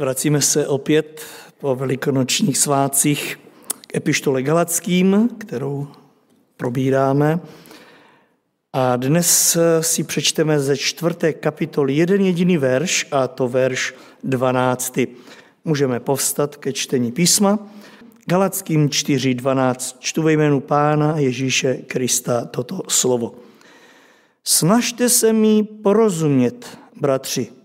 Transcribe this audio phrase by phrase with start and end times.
[0.00, 1.22] Vracíme se opět
[1.58, 3.38] po velikonočních svátcích
[3.86, 5.88] k epištole Galackým, kterou
[6.56, 7.40] probíráme.
[8.72, 13.94] A dnes si přečteme ze čtvrté kapitoly jeden jediný verš, a to verš
[14.24, 14.98] 12.
[15.64, 17.58] Můžeme povstat ke čtení písma.
[18.26, 23.34] Galackým 4.12 čtu ve jménu Pána Ježíše Krista toto slovo.
[24.44, 27.59] Snažte se mi porozumět, bratři,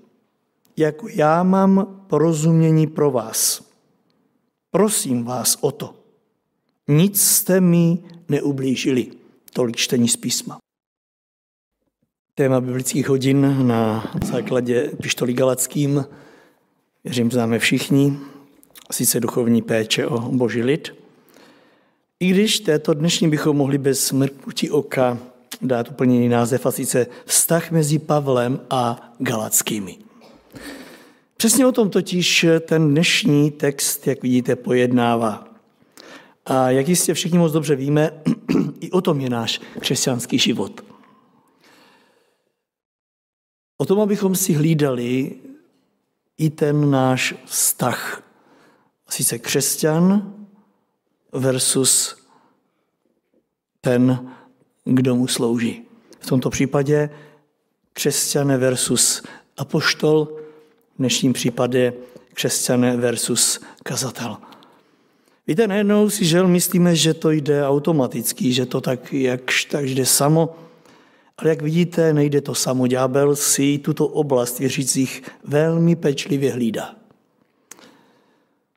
[0.78, 3.64] jako já mám porozumění pro vás.
[4.72, 5.96] Prosím vás o to.
[6.88, 7.98] Nic jste mi
[8.30, 9.12] neublížili.
[9.54, 10.58] Tolik čtení z písma.
[12.36, 16.06] Téma biblických hodin na základě pištolí Galackým,
[17.04, 18.18] věřím, známe všichni,
[18.92, 20.96] sice duchovní péče o boží lid.
[22.20, 25.18] I když této dnešní bychom mohli bez mrknutí oka
[25.62, 30.05] dát úplně jiný název, a sice vztah mezi Pavlem a Galackými.
[31.38, 35.48] Přesně o tom totiž ten dnešní text, jak vidíte, pojednává.
[36.46, 38.12] A jak jistě všichni moc dobře víme,
[38.80, 40.86] i o tom je náš křesťanský život.
[43.78, 45.36] O tom, abychom si hlídali
[46.38, 48.24] i ten náš vztah.
[49.10, 50.34] Sice křesťan
[51.32, 52.16] versus
[53.82, 54.32] ten,
[54.84, 55.86] kdo mu slouží.
[56.20, 57.10] V tomto případě
[57.94, 59.24] křesťané versus
[59.58, 60.45] apoštol,
[60.96, 61.94] v dnešním případě
[62.34, 64.38] křesťané versus kazatel.
[65.48, 70.06] Víte, najednou si žel myslíme, že to jde automaticky, že to tak jakž tak jde
[70.06, 70.56] samo,
[71.38, 72.88] ale jak vidíte, nejde to samo.
[72.88, 76.96] Ďábel si tuto oblast věřících velmi pečlivě hlídá.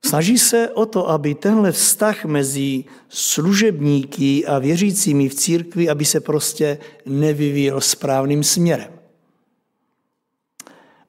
[0.05, 6.20] Snaží se o to, aby tenhle vztah mezi služebníky a věřícími v církvi, aby se
[6.20, 8.97] prostě nevyvíjel správným směrem.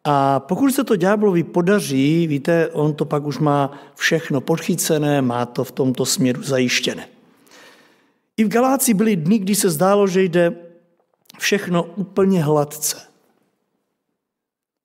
[0.04, 5.46] A pokud se to ďáblovi podaří, víte, on to pak už má všechno podchycené, má
[5.46, 7.08] to v tomto směru zajištěné.
[8.38, 10.56] I v Galácii byly dny, kdy se zdálo, že jde
[11.40, 12.98] všechno úplně hladce.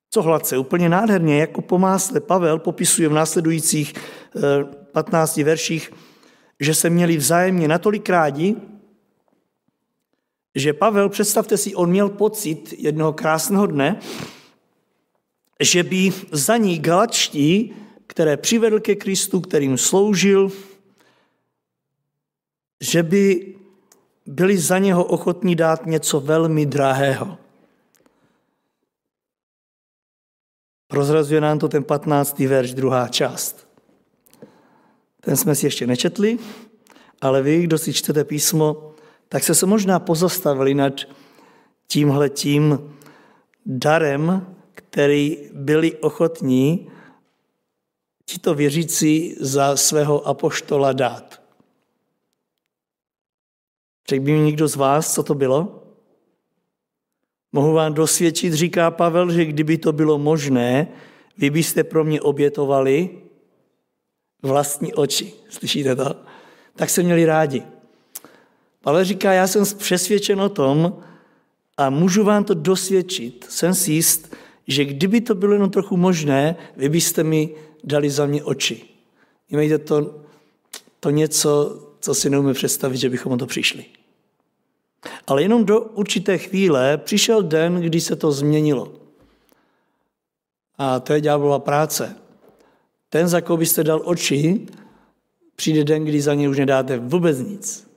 [0.09, 0.57] Co hladce?
[0.57, 2.19] Úplně nádherně, jako po másle.
[2.19, 3.93] Pavel popisuje v následujících
[4.91, 5.91] 15 eh, verších,
[6.59, 8.55] že se měli vzájemně natolik rádi,
[10.55, 13.99] že Pavel, představte si, on měl pocit jednoho krásného dne,
[15.59, 17.73] že by za ní galačtí,
[18.07, 20.51] které přivedl ke Kristu, kterým sloužil,
[22.81, 23.55] že by
[24.25, 27.37] byli za něho ochotní dát něco velmi drahého.
[30.87, 32.39] Prozrazuje nám to ten 15.
[32.39, 33.67] verš, druhá část.
[35.21, 36.39] Ten jsme si ještě nečetli,
[37.21, 38.91] ale vy, kdo si čtete písmo,
[39.29, 40.93] tak se se možná pozastavili nad
[41.87, 42.93] tímhletím
[43.65, 44.54] darem,
[44.95, 46.87] který byli ochotní
[48.25, 51.41] tito věřící za svého apoštola dát.
[54.09, 55.83] Řekl by mi někdo z vás, co to bylo?
[57.51, 60.87] Mohu vám dosvědčit, říká Pavel, že kdyby to bylo možné,
[61.37, 63.09] vy byste pro mě obětovali
[64.41, 65.33] vlastní oči.
[65.49, 66.15] Slyšíte to?
[66.75, 67.63] Tak se měli rádi.
[68.81, 71.03] Pavel říká, já jsem přesvědčen o tom
[71.77, 73.45] a můžu vám to dosvědčit.
[73.49, 74.35] Jsem si jist,
[74.67, 77.49] že kdyby to bylo jenom trochu možné, vy byste mi
[77.83, 78.85] dali za mě oči.
[79.49, 80.21] Mějte to,
[80.99, 83.85] to něco, co si neumíme představit, že bychom o to přišli.
[85.27, 88.93] Ale jenom do určité chvíle přišel den, kdy se to změnilo.
[90.77, 92.15] A to je ďáblova práce.
[93.09, 94.67] Ten, za koho byste dal oči,
[95.55, 97.87] přijde den, kdy za ně už nedáte vůbec nic.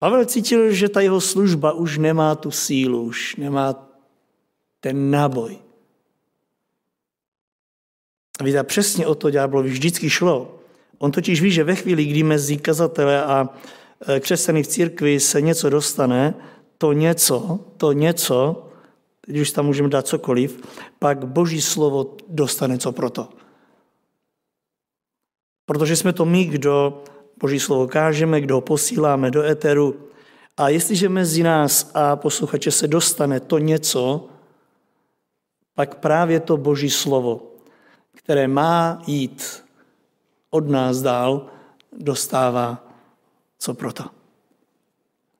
[0.00, 3.76] Pavel cítil, že ta jeho služba už nemá tu sílu, už nemá
[4.80, 5.58] ten náboj.
[8.40, 10.58] A víte, přesně o to ďáblovi vždycky šlo.
[10.98, 13.48] On totiž ví, že ve chvíli, kdy mezi kazatele a
[14.08, 16.34] e, křesťany v církvi se něco dostane,
[16.78, 18.68] to něco, to něco,
[19.20, 20.60] teď už tam můžeme dát cokoliv,
[20.98, 23.28] pak boží slovo dostane co proto.
[25.66, 27.04] Protože jsme to my, kdo
[27.40, 29.96] boží slovo kážeme, kdo ho posíláme do éteru.
[30.56, 34.28] A jestliže mezi nás a posluchače se dostane to něco,
[35.74, 37.42] pak právě to boží slovo,
[38.12, 39.64] které má jít
[40.50, 41.46] od nás dál
[41.92, 42.86] dostává
[43.58, 44.04] co proto.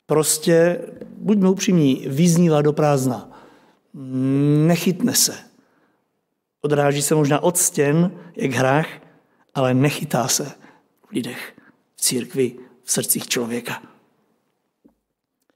[0.07, 0.81] Prostě,
[1.17, 3.31] buďme upřímní, vyznívá do prázdna.
[4.67, 5.39] Nechytne se.
[6.61, 8.89] Odráží se možná od stěn, jak hrách,
[9.55, 10.45] ale nechytá se
[11.09, 11.60] v lidech,
[12.01, 12.55] církvi,
[12.85, 13.83] v srdcích člověka.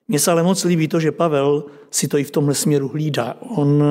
[0.08, 3.36] Mně se ale moc líbí to, že Pavel si to i v tomhle směru hlídá.
[3.40, 3.82] On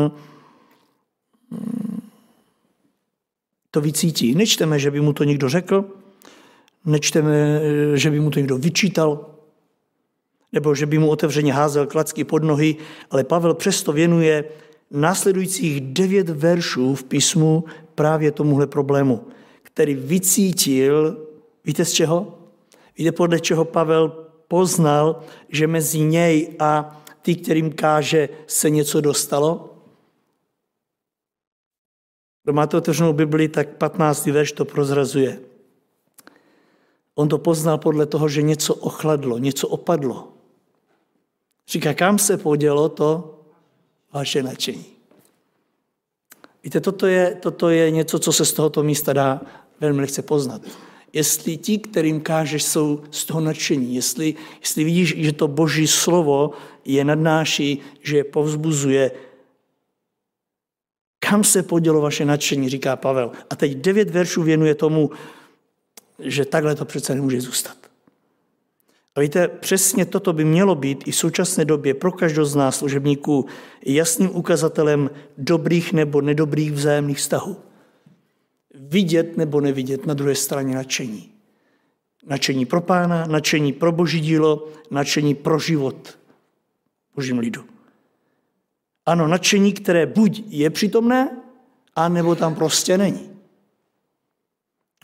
[3.71, 4.35] to vycítí.
[4.35, 5.85] Nečteme, že by mu to někdo řekl,
[6.85, 7.61] nečteme,
[7.95, 9.29] že by mu to někdo vyčítal,
[10.51, 12.75] nebo že by mu otevřeně házel klacky pod nohy,
[13.09, 14.43] ale Pavel přesto věnuje
[14.91, 17.63] následujících devět veršů v písmu
[17.95, 19.27] právě tomuhle problému,
[19.63, 21.27] který vycítil,
[21.65, 22.42] víte z čeho?
[22.97, 24.09] Víte, podle čeho Pavel
[24.47, 29.69] poznal, že mezi něj a ty, kterým káže, se něco dostalo?
[32.43, 34.25] Kdo máte otevřenou Bibli, tak 15.
[34.25, 35.39] verš to prozrazuje.
[37.15, 40.33] On to poznal podle toho, že něco ochladlo, něco opadlo.
[41.67, 43.39] Říká, kam se podělo to
[44.13, 44.85] vaše nadšení.
[46.63, 49.41] Víte, toto je, toto je něco, co se z tohoto místa dá
[49.79, 50.61] velmi lehce poznat.
[51.13, 56.51] Jestli ti, kterým kážeš, jsou z toho nadšení, jestli, jestli vidíš, že to boží slovo
[56.85, 59.11] je nadnáší, že je povzbuzuje,
[61.19, 63.31] kam se podělo vaše nadšení, říká Pavel.
[63.49, 65.11] A teď devět veršů věnuje tomu,
[66.19, 67.77] že takhle to přece nemůže zůstat.
[69.15, 72.77] A víte, přesně toto by mělo být i v současné době pro každého z nás
[72.77, 73.45] služebníků
[73.85, 77.57] jasným ukazatelem dobrých nebo nedobrých vzájemných vztahů.
[78.73, 81.31] Vidět nebo nevidět na druhé straně nadšení.
[82.25, 86.19] Nadšení pro pána, nadšení pro boží dílo, nadšení pro život
[87.15, 87.65] božím lidu.
[89.05, 91.37] Ano, nadšení, které buď je přítomné,
[91.95, 93.29] anebo tam prostě není.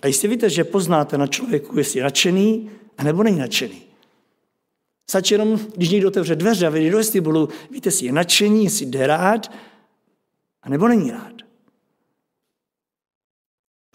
[0.02, 3.82] A jistě víte, že poznáte na člověku, jestli je nadšený, anebo není nadšený.
[5.10, 8.86] Stačí jenom, když někdo otevře dveře a vyjde do vestibulu, víte, jestli je nadšení, jestli
[8.86, 9.52] jde rád,
[10.62, 11.34] anebo není rád.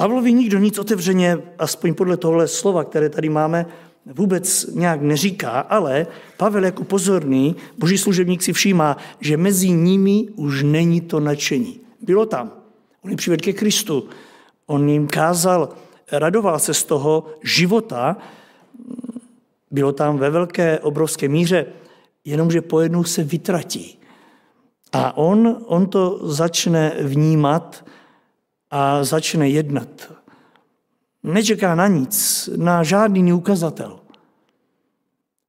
[0.05, 3.67] Pavlovi nikdo nic otevřeně, aspoň podle tohle slova, které tady máme,
[4.07, 6.07] vůbec nějak neříká, ale
[6.37, 11.81] Pavel jako pozorný boží služebník si všímá, že mezi nimi už není to nadšení.
[12.01, 12.53] Bylo tam.
[13.05, 14.09] On jim přivedl ke Kristu.
[14.67, 15.69] On jim kázal,
[16.13, 18.17] radoval se z toho života,
[19.71, 21.67] bylo tam ve velké, obrovské míře,
[22.25, 23.99] jenomže pojednou se vytratí.
[24.93, 27.85] A on, on to začne vnímat
[28.75, 30.13] a začne jednat.
[31.23, 34.01] Nečeká na nic, na žádný ukazatel.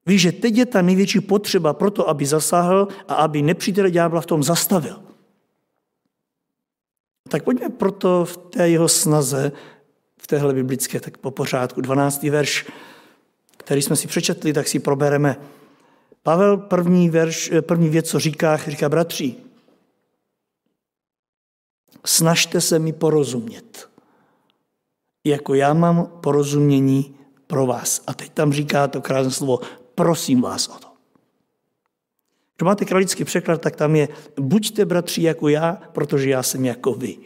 [0.06, 4.20] Ví, že teď je ta největší potřeba pro to, aby zasáhl a aby nepřítel ďábla
[4.20, 5.02] v tom zastavil.
[7.28, 9.52] Tak pojďme proto v té jeho snaze,
[10.18, 12.22] v téhle biblické, tak po pořádku, 12.
[12.22, 12.66] verš,
[13.56, 15.36] který jsme si přečetli, tak si probereme.
[16.22, 19.45] Pavel první, verš, první věc, co říká, říká bratři,
[22.06, 23.90] snažte se mi porozumět,
[25.24, 27.14] jako já mám porozumění
[27.46, 28.02] pro vás.
[28.06, 29.60] A teď tam říká to krásné slovo,
[29.94, 30.88] prosím vás o to.
[32.56, 34.08] Když máte kralický překlad, tak tam je,
[34.40, 37.16] buďte bratři jako já, protože já jsem jako vy.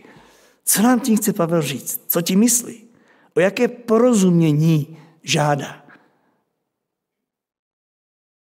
[0.65, 2.05] Co nám tím chce Pavel říct?
[2.07, 2.85] Co ti myslí?
[3.37, 5.85] O jaké porozumění žádá?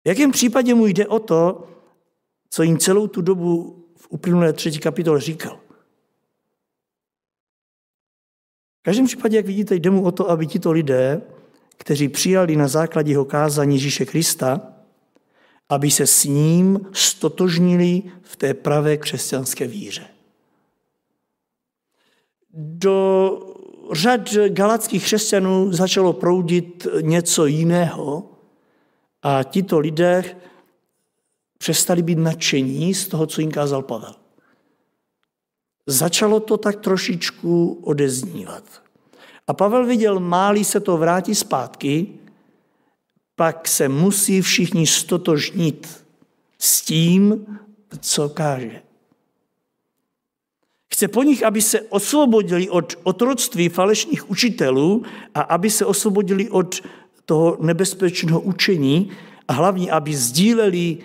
[0.06, 1.68] V jakém případě mu jde o to,
[2.50, 5.60] co jim celou tu dobu v uplynulé třetí kapitole říkal?
[8.86, 11.22] Každém případě, jak vidíte, jde mu o to, aby tito lidé,
[11.78, 14.62] kteří přijali na základě jeho kázání Ježíše Krista,
[15.70, 20.08] aby se s ním stotožnili v té pravé křesťanské víře.
[22.54, 23.40] Do
[23.92, 28.32] řad galackých křesťanů začalo proudit něco jiného
[29.22, 30.24] a tito lidé
[31.58, 34.25] přestali být nadšení z toho, co jim kázal Pavel.
[35.88, 38.64] Začalo to tak trošičku odeznívat.
[39.48, 42.08] A Pavel viděl, máli se to vrátí zpátky,
[43.36, 46.06] pak se musí všichni stotožnit
[46.60, 47.46] s tím,
[48.00, 48.82] co káže.
[50.94, 56.82] Chce po nich, aby se osvobodili od otroctví falešných učitelů a aby se osvobodili od
[57.26, 59.12] toho nebezpečného učení
[59.48, 60.98] a hlavně, aby sdíleli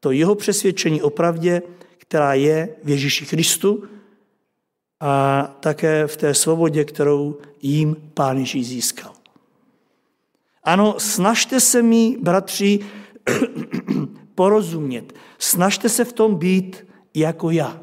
[0.00, 1.62] to jeho přesvědčení o pravdě,
[1.98, 3.84] která je v Ježíši Kristu
[5.00, 9.12] a také v té svobodě, kterou jim Pán Ježíš získal.
[10.64, 12.78] Ano, snažte se mi, bratři,
[14.34, 15.12] porozumět.
[15.38, 17.80] Snažte se v tom být jako já.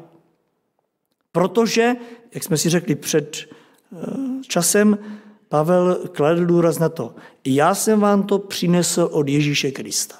[1.32, 1.94] Protože,
[2.34, 4.98] jak jsme si řekli před eh, časem,
[5.48, 10.16] Pavel kladl důraz na to, já jsem vám to přinesl od Ježíše Krista.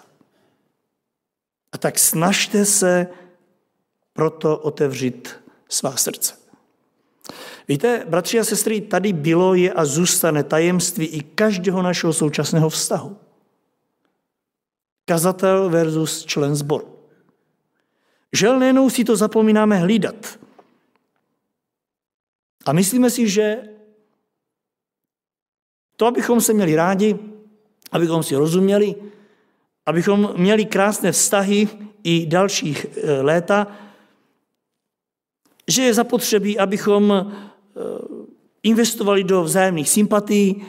[1.73, 3.07] A tak snažte se
[4.12, 5.35] proto otevřít
[5.69, 6.35] svá srdce.
[7.68, 13.16] Víte, bratři a sestry, tady bylo, je a zůstane tajemství i každého našeho současného vztahu.
[15.04, 16.98] Kazatel versus člen zboru.
[18.32, 20.38] Žel nejenom si to zapomínáme hlídat.
[22.66, 23.62] A myslíme si, že
[25.98, 27.18] To, abychom se měli rádi,
[27.92, 28.94] abychom si rozuměli,
[29.87, 31.68] abychom měli krásné vztahy
[32.04, 33.66] i dalších eh, léta,
[35.68, 37.32] že je zapotřebí, abychom
[38.62, 40.66] investovali do vzájemných sympatí,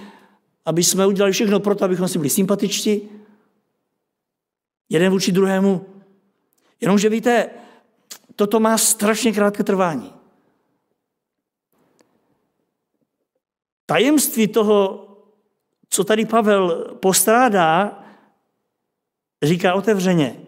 [0.66, 3.10] aby jsme udělali všechno pro to, abychom si byli sympatičtí,
[4.90, 5.86] jeden vůči druhému.
[6.82, 7.50] Jenomže víte,
[8.36, 10.14] toto má strašně krátké trvání.
[13.86, 15.06] Tajemství toho,
[15.90, 18.04] co tady Pavel postrádá,
[19.44, 20.42] říká otevřeně,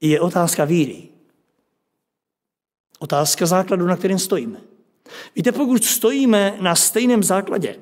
[0.00, 1.08] je otázka víry.
[2.98, 4.60] Otázka základu, na kterém stojíme.
[5.36, 7.80] Víte, pokud stojíme na stejném základě,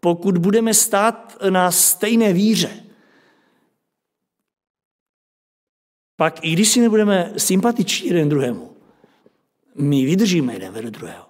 [0.00, 2.84] pokud budeme stát na stejné víře,
[6.16, 8.76] pak i když si nebudeme sympatiční jeden druhému,
[9.74, 11.26] my vydržíme jeden vedle druhého.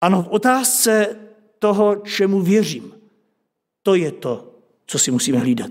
[0.00, 1.16] Ano, v otázce
[1.58, 2.94] toho, čemu věřím,
[3.82, 4.54] to je to,
[4.86, 5.70] co si musíme hlídat.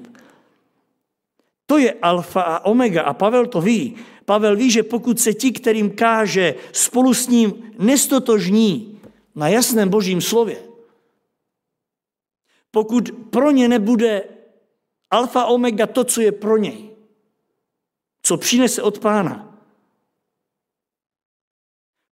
[1.66, 3.96] To je alfa a omega a Pavel to ví.
[4.26, 9.00] Pavel ví, že pokud se ti, kterým káže, spolu s ním nestotožní
[9.36, 10.58] na jasném božím slově,
[12.72, 14.24] pokud pro ně nebude
[15.12, 16.90] alfa omega to, co je pro něj,
[18.22, 19.56] co přinese od pána,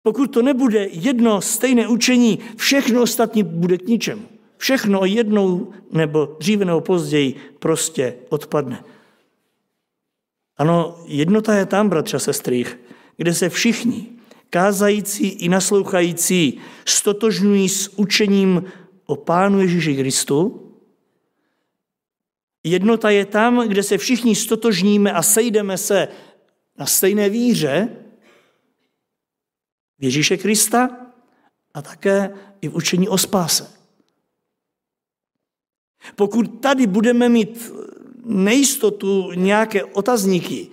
[0.04, 4.28] pokud to nebude jedno stejné učení, všechno ostatní bude k ničemu.
[4.58, 8.84] Všechno jednou nebo dříve nebo později prostě odpadne.
[10.58, 12.66] Ano, jednota je tam, bratře a sestry,
[13.18, 14.10] kde se všichni,
[14.50, 18.64] kázající i naslouchající, stotožňují s učením
[19.06, 20.60] o Pánu Ježíši Kristu.
[22.64, 26.08] Jednota je tam, kde se všichni stotožníme a sejdeme se
[26.78, 27.90] na stejné víře
[30.00, 30.90] v Ježíše Krista
[31.74, 33.72] a také i v učení o spáse.
[36.16, 37.72] Pokud tady budeme mít
[38.26, 40.68] nejistotu, nějaké otazníky,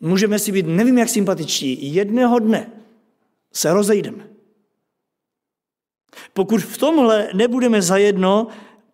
[0.00, 2.70] můžeme si být nevím jak sympatičtí, jedného dne
[3.52, 4.28] se rozejdeme.
[6.32, 8.46] Pokud v tomhle nebudeme zajedno,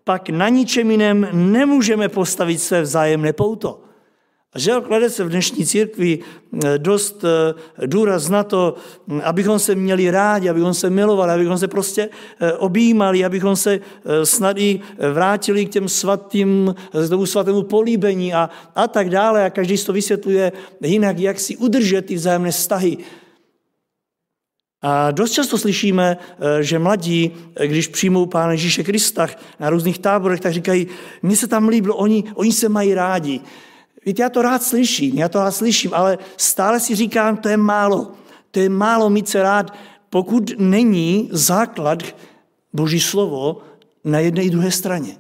[0.04, 3.84] pak na ničem jiném nemůžeme postavit své vzájemné pouto.
[4.54, 8.75] A že klade se v dnešní církvi eh, dost eh, důraz na to,
[9.09, 12.09] hm, abychom se měli rádi, abychom se milovali, abychom se prostě
[12.40, 13.80] eh, objímali, abychom se
[14.25, 14.80] snad i
[15.12, 16.75] vrátili k těm svatým,
[17.06, 19.44] k tomu svatému políbení a, a tak dále.
[19.44, 22.97] A každý si to vysvětluje jinak, jak si udržet ty vzájemné vztahy.
[24.82, 26.16] A dost často slyšíme,
[26.61, 27.32] že mladí,
[27.66, 29.28] když přijmou Pána Ježíše Krista
[29.61, 30.87] na různých táborech, tak říkají,
[31.23, 33.40] mně se tam líbilo, oni, oni se mají rádi.
[34.06, 37.56] Víte, já to rád slyším, já to rád slyším, ale stále si říkám, to je
[37.56, 38.12] málo.
[38.50, 39.75] To je málo mít se rád,
[40.11, 42.02] pokud není základ
[42.73, 43.62] Boží slovo
[44.04, 45.16] na jedné i druhé straně.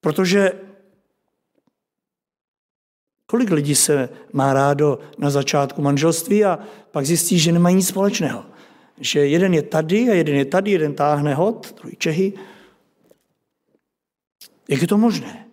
[0.00, 0.52] Protože
[3.26, 6.58] kolik lidí se má rádo na začátku manželství a
[6.90, 8.44] pak zjistí, že nemají nic společného.
[9.00, 12.32] Že jeden je tady a jeden je tady, jeden táhne hod, druhý Čehy.
[14.68, 15.49] Jak je to možné?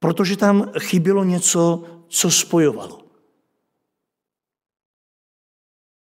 [0.00, 3.00] Protože tam chybělo něco, co spojovalo.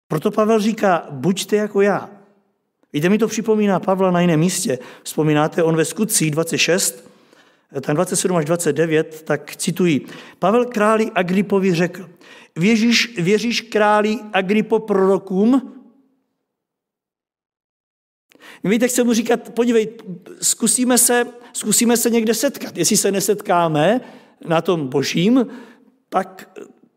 [0.08, 2.10] Proto Pavel říká, buďte jako já.
[2.94, 4.80] Víte, mi to připomíná Pavla na jiném místě.
[5.04, 7.10] Vzpomínáte, on ve skutcích 26,
[7.82, 10.06] tam 27 až 29, tak cituji.
[10.40, 12.10] Pavel králi Agripovi řekl,
[12.56, 15.79] věříš, věříš králi Agripo prorokům?
[18.64, 19.88] Víte, chci mu říkat, podívej,
[20.42, 22.78] zkusíme se, zkusíme se někde setkat.
[22.78, 24.02] Jestli se nesetkáme
[24.48, 25.48] na tom božím,
[26.10, 26.50] pak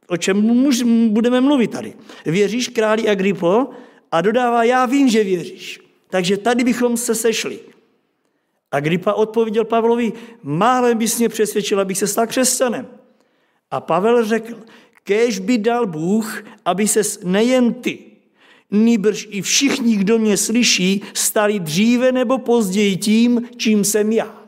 [0.08, 0.68] o čem
[1.08, 1.94] budeme mluvit tady?
[2.26, 3.70] Věříš králi Agripo?
[4.12, 5.80] A dodává, já vím, že věříš.
[6.10, 7.58] Takže tady bychom se sešli.
[8.72, 12.88] Agripa odpověděl Pavlovi, málem bys mě přesvědčil, abych se stal křesťanem.
[13.70, 14.60] A Pavel řekl,
[15.04, 18.11] kéž by dal Bůh, aby se nejen ty,
[18.72, 24.42] nýbrž i všichni, kdo mě slyší, stali dříve nebo později tím, čím jsem já.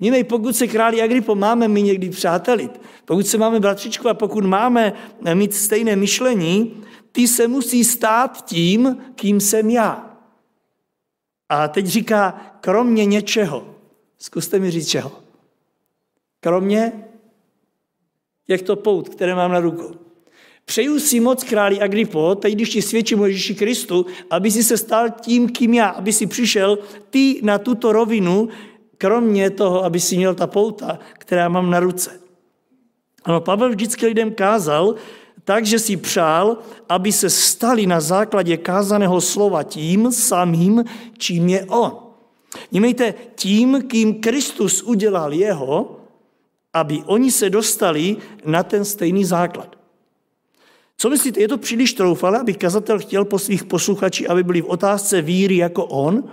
[0.00, 4.44] Nímej, pokud se králi Agripo máme my někdy přátelit, pokud se máme bratřičku a pokud
[4.44, 4.92] máme
[5.34, 10.18] mít stejné myšlení, ty se musí stát tím, kým jsem já.
[11.48, 13.74] A teď říká, kromě něčeho.
[14.18, 15.12] Zkuste mi říct čeho.
[16.40, 17.04] Kromě
[18.46, 20.07] těchto pout, které mám na rukou.
[20.68, 24.76] Přeju si moc králi Agripo, teď když ti svědčím o Ježíši Kristu, aby si se
[24.76, 26.78] stal tím, kým já, aby si přišel
[27.10, 28.48] ty na tuto rovinu,
[28.98, 32.20] kromě toho, aby si měl ta pouta, která mám na ruce.
[33.24, 34.94] Ano, Pavel vždycky lidem kázal
[35.44, 36.58] takže si přál,
[36.88, 40.84] aby se stali na základě kázaného slova tím samým,
[41.18, 41.96] čím je on.
[42.72, 46.00] Nímejte, tím, kým Kristus udělal jeho,
[46.74, 49.77] aby oni se dostali na ten stejný základ.
[51.00, 54.66] Co myslíte, je to příliš troufalé, aby kazatel chtěl po svých posluchačích, aby byli v
[54.66, 56.30] otázce víry jako on?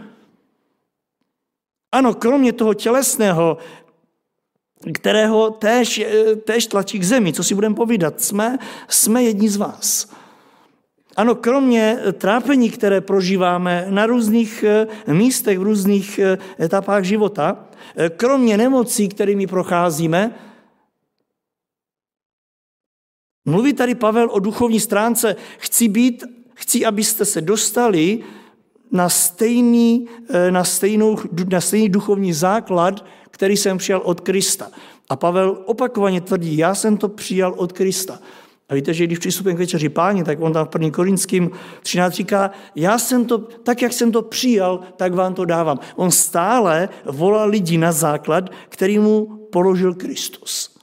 [1.91, 3.57] Ano, kromě toho tělesného,
[4.93, 6.05] kterého též,
[6.43, 8.57] též tlačí k zemi, co si budeme povídat, jsme,
[8.87, 10.09] jsme jedni z vás.
[11.15, 18.09] Ano, kromě trápení, které prožíváme na různých eh, místech, v různých eh, etapách života, eh,
[18.09, 20.35] kromě nemocí, kterými procházíme,
[23.45, 25.35] mluví tady Pavel o duchovní stránce.
[25.57, 26.23] Chci být,
[26.53, 28.19] chci, abyste se dostali
[28.91, 30.07] na stejný,
[30.49, 31.17] na, stejnou,
[31.49, 34.71] na stejný duchovní základ, který jsem přijal od Krista.
[35.09, 38.19] A Pavel opakovaně tvrdí, já jsem to přijal od Krista.
[38.69, 42.13] A víte, že když přistupujeme k večeři páni, tak on tam v první Korinským 13
[42.13, 45.79] říká, já jsem to, tak jak jsem to přijal, tak vám to dávám.
[45.95, 50.74] On stále volá lidi na základ, který mu položil Kristus.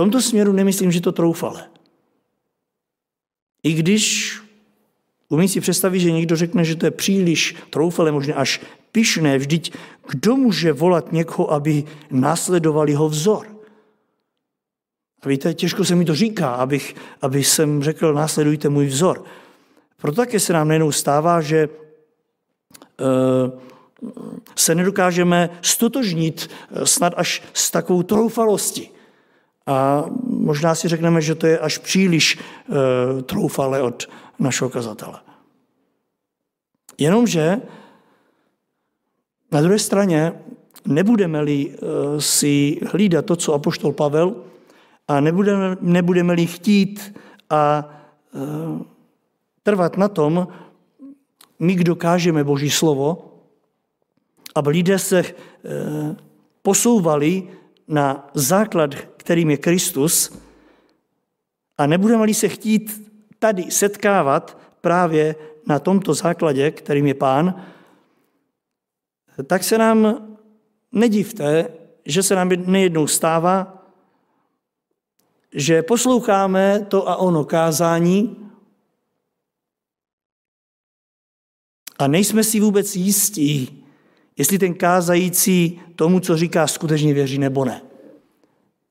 [0.00, 1.68] Tomto směru nemyslím, že to troufale.
[3.62, 4.34] I když
[5.28, 8.60] umí si představit, že někdo řekne, že to je příliš troufale, možná až
[8.92, 9.72] pišné, vždyť
[10.08, 13.46] kdo může volat někoho, aby následovali ho vzor?
[15.22, 19.24] A víte, těžko se mi to říká, abych, abych jsem řekl, následujte můj vzor.
[20.00, 23.60] Proto také se nám nejenom stává, že uh,
[24.56, 28.99] se nedokážeme stotožnit eh, snad až s takovou troufalostí.
[29.70, 32.74] A možná si řekneme, že to je až příliš uh,
[33.22, 35.22] troufale od našeho kazatele.
[36.98, 37.60] Jenomže
[39.52, 40.32] na druhé straně
[40.86, 41.76] nebudeme-li uh,
[42.18, 44.50] si hlídat to, co apoštol Pavel
[45.10, 47.14] a nebudeme, nebudeme-li chtít
[47.50, 48.40] a e,
[49.62, 50.48] trvat na tom,
[51.58, 53.34] my, kdo kážeme Boží slovo,
[54.54, 55.34] aby lidé se e,
[56.62, 57.48] posouvali
[57.90, 60.38] na základ, kterým je Kristus,
[61.78, 65.34] a nebudeme-li se chtít tady setkávat právě
[65.66, 67.66] na tomto základě, kterým je Pán,
[69.46, 70.28] tak se nám
[70.92, 71.68] nedivte,
[72.04, 73.84] že se nám nejednou stává,
[75.54, 78.36] že posloucháme to a ono kázání
[81.98, 83.79] a nejsme si vůbec jistí,
[84.40, 87.82] jestli ten kázající tomu, co říká, skutečně věří nebo ne.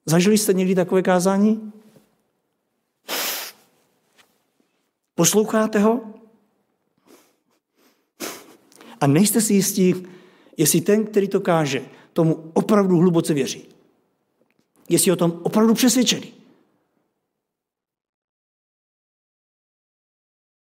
[0.06, 1.72] Zažili jste někdy takové kázání?
[5.16, 6.02] Posloucháte ho?
[9.02, 9.96] A nejste si jistí,
[10.58, 13.66] jestli ten, který to káže, tomu opravdu hluboce věří.
[14.90, 16.34] Jestli o tom opravdu přesvědčený.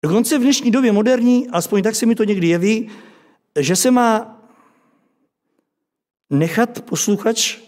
[0.04, 2.90] Dokonce v dnešní době moderní, aspoň tak se mi to někdy jeví,
[3.60, 4.35] že se má
[6.30, 7.58] nechat posluchač,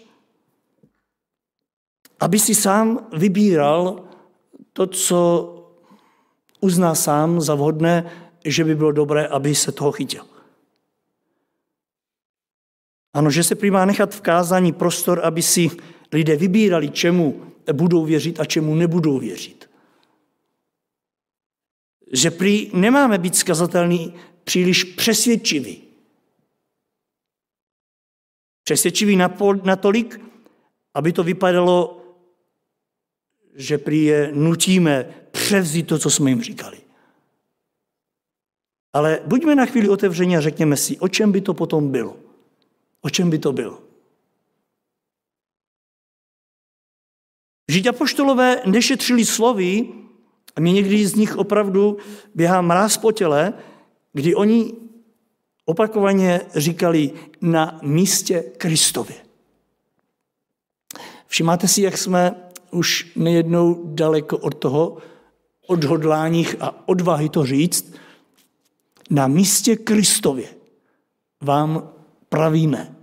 [2.21, 4.05] aby si sám vybíral
[4.73, 5.19] to, co
[6.61, 8.11] uzná sám za vhodné,
[8.45, 10.25] že by bylo dobré, aby se toho chytil.
[13.15, 15.71] Ano, že se prý nechat v kázání prostor, aby si
[16.13, 17.43] lidé vybírali, čemu
[17.73, 19.69] budou věřit a čemu nebudou věřit
[22.13, 25.83] že prý nemáme být skazatelný příliš přesvědčivý.
[28.69, 29.17] Přesvědčivý
[29.65, 30.21] natolik,
[30.95, 32.05] aby to vypadalo,
[33.55, 36.81] že prý je nutíme převzít to, co jsme jim říkali.
[38.93, 42.17] Ale buďme na chvíli otevření a řekněme si, o čem by to potom bylo.
[43.01, 43.83] O čem by to bylo.
[47.69, 49.89] Žít apoštolové nešetřili slovy,
[50.57, 51.97] a mě někdy z nich opravdu
[52.35, 53.55] běhá mráz po těle,
[54.13, 54.73] kdy oni
[55.69, 59.17] opakovaně říkali na místě Kristově.
[61.27, 62.35] Všimáte si, jak jsme
[62.71, 64.97] už nejednou daleko od toho
[65.67, 67.95] odhodláních a odvahy to říct,
[69.11, 70.49] na místě Kristově
[71.41, 71.93] vám
[72.29, 72.97] pravíme.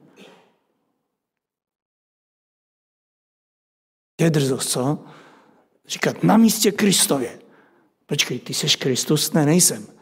[4.22, 5.06] Je drzost, co?
[5.88, 7.40] Říkat na místě Kristově.
[8.06, 9.34] Počkej, ty jsi Kristus?
[9.34, 9.95] Ne, nejsem.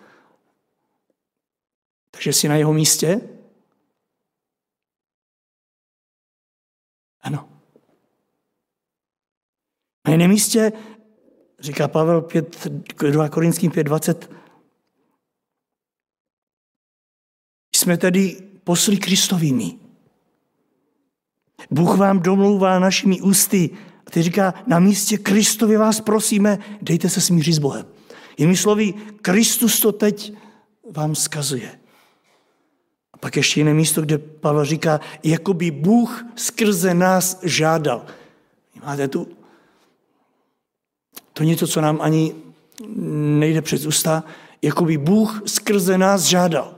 [2.14, 3.22] Takže jsi na jeho místě?
[7.22, 7.50] Ano.
[10.08, 10.72] Na jiném místě,
[11.60, 12.68] říká Pavel 5,
[13.12, 14.36] 2 Korinským 5.20,
[17.76, 19.80] jsme tedy posly Kristovými.
[21.72, 23.78] Bůh vám domlouvá našimi ústy
[24.14, 27.86] který říká, na místě Kristově vás prosíme, dejte se smířit s Bohem.
[28.38, 30.34] Jinými slovy, Kristus to teď
[30.92, 31.80] vám skazuje.
[33.24, 38.06] Pak ještě jiné místo, kde Pavel říká, jako by Bůh skrze nás žádal.
[38.86, 39.28] Máte tu
[41.34, 42.36] to něco, co nám ani
[43.40, 44.24] nejde přes ústa,
[44.62, 46.76] jako by Bůh skrze nás žádal.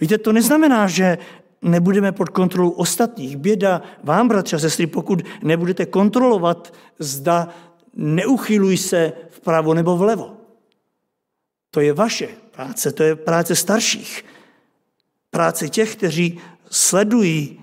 [0.00, 1.18] Víte, to neznamená, že
[1.62, 3.36] nebudeme pod kontrolou ostatních.
[3.36, 7.48] Běda vám, bratře a sestry, pokud nebudete kontrolovat, zda
[7.94, 10.36] neuchyluj se vpravo nebo vlevo.
[11.70, 14.24] To je vaše práce, to je práce starších.
[15.30, 16.40] Práce těch, kteří
[16.70, 17.60] sledují,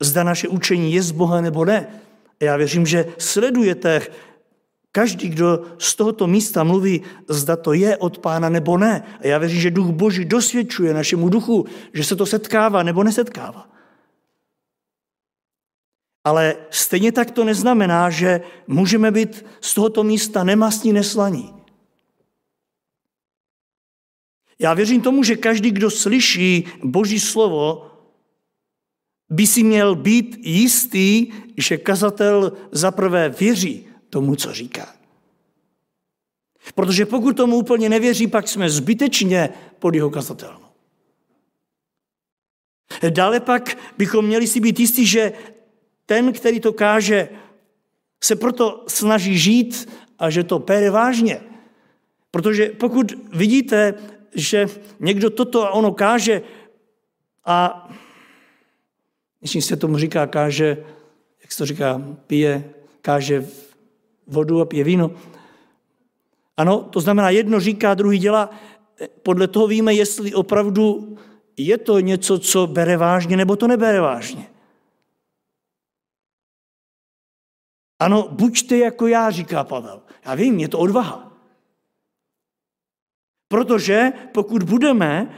[0.00, 1.86] zda naše učení je z Boha nebo ne.
[2.40, 4.06] Já věřím, že sledujete
[4.92, 9.02] každý, kdo z tohoto místa mluví, zda to je od pána nebo ne.
[9.20, 13.68] A já věřím, že duch Boží dosvědčuje našemu duchu, že se to setkává nebo nesetkává.
[16.24, 21.59] Ale stejně tak to neznamená, že můžeme být z tohoto místa nemastní neslaní.
[24.60, 27.90] Já věřím tomu, že každý, kdo slyší Boží slovo,
[29.30, 34.94] by si měl být jistý, že kazatel zaprvé věří tomu, co říká.
[36.74, 40.60] Protože pokud tomu úplně nevěří, pak jsme zbytečně pod jeho kazatelnou.
[43.10, 45.32] Dále pak bychom měli si být jistí, že
[46.06, 47.28] ten, který to káže,
[48.24, 51.40] se proto snaží žít a že to pere vážně.
[52.30, 53.94] Protože pokud vidíte,
[54.34, 54.66] že
[55.00, 56.42] někdo toto a ono káže
[57.44, 57.88] a
[59.40, 60.84] dnešní se tomu říká, káže,
[61.42, 63.48] jak se to říká, pije, káže
[64.26, 65.10] vodu a pije víno.
[66.56, 68.50] Ano, to znamená, jedno říká, druhý dělá.
[69.22, 71.16] Podle toho víme, jestli opravdu
[71.56, 74.50] je to něco, co bere vážně, nebo to nebere vážně.
[77.98, 80.02] Ano, buďte jako já, říká Pavel.
[80.24, 81.29] Já vím, je to odvaha.
[83.50, 85.34] Protože pokud budeme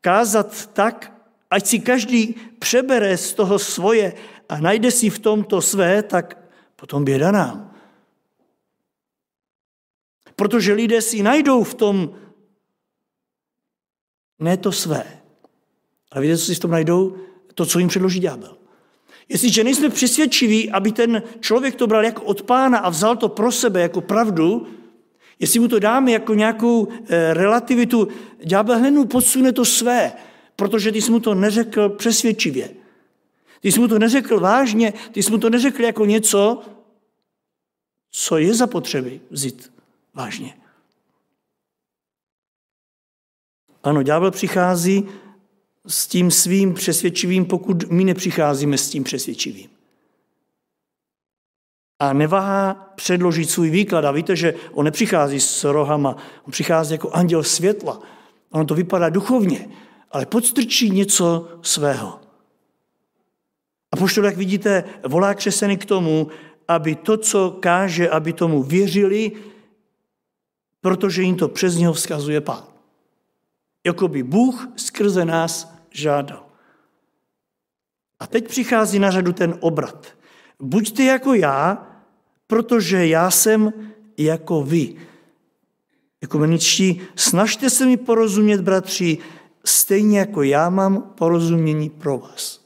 [0.00, 1.10] kázat tak,
[1.50, 4.14] ať si každý přebere z toho svoje
[4.48, 6.38] a najde si v tom to své, tak
[6.76, 7.74] potom běda nám.
[10.36, 12.14] Protože lidé si najdou v tom
[14.38, 15.20] ne to své.
[16.12, 17.16] Ale víte, co si v tom najdou?
[17.54, 18.56] To, co jim předloží ďábel.
[19.28, 23.52] Jestliže nejsme přesvědčiví, aby ten člověk to bral jako od pána a vzal to pro
[23.52, 24.77] sebe jako pravdu,
[25.38, 28.08] jestli mu to dáme jako nějakou eh, relativitu,
[28.44, 30.12] ďábel hned podsune to své,
[30.56, 32.70] protože ty jsi mu to neřekl přesvědčivě.
[33.60, 36.62] Ty jsi mu to neřekl vážně, ty jsi mu to neřekl jako něco,
[38.10, 39.72] co je zapotřebí vzít
[40.14, 40.54] vážně.
[43.82, 45.08] Ano, ďábel přichází
[45.86, 49.77] s tím svým přesvědčivým, pokud my nepřicházíme s tím přesvědčivým.
[52.00, 54.04] A neváhá předložit svůj výklad.
[54.04, 58.00] A víte, že on nepřichází s rohama, on přichází jako anděl světla.
[58.50, 59.68] Ono to vypadá duchovně,
[60.10, 62.20] ale podstrčí něco svého.
[63.92, 66.28] A poštol, jak vidíte, volá křeseny k tomu,
[66.68, 69.32] aby to, co káže, aby tomu věřili,
[70.80, 72.64] protože jim to přes něho vzkazuje pán.
[73.86, 76.46] Jako by Bůh skrze nás žádal.
[78.20, 80.06] A teď přichází na řadu ten obrat.
[80.60, 81.87] Buďte jako já,
[82.48, 83.72] protože já jsem
[84.16, 84.96] jako vy.
[86.22, 89.18] Jako meničtí, snažte se mi porozumět, bratři,
[89.64, 92.64] stejně jako já mám porozumění pro vás.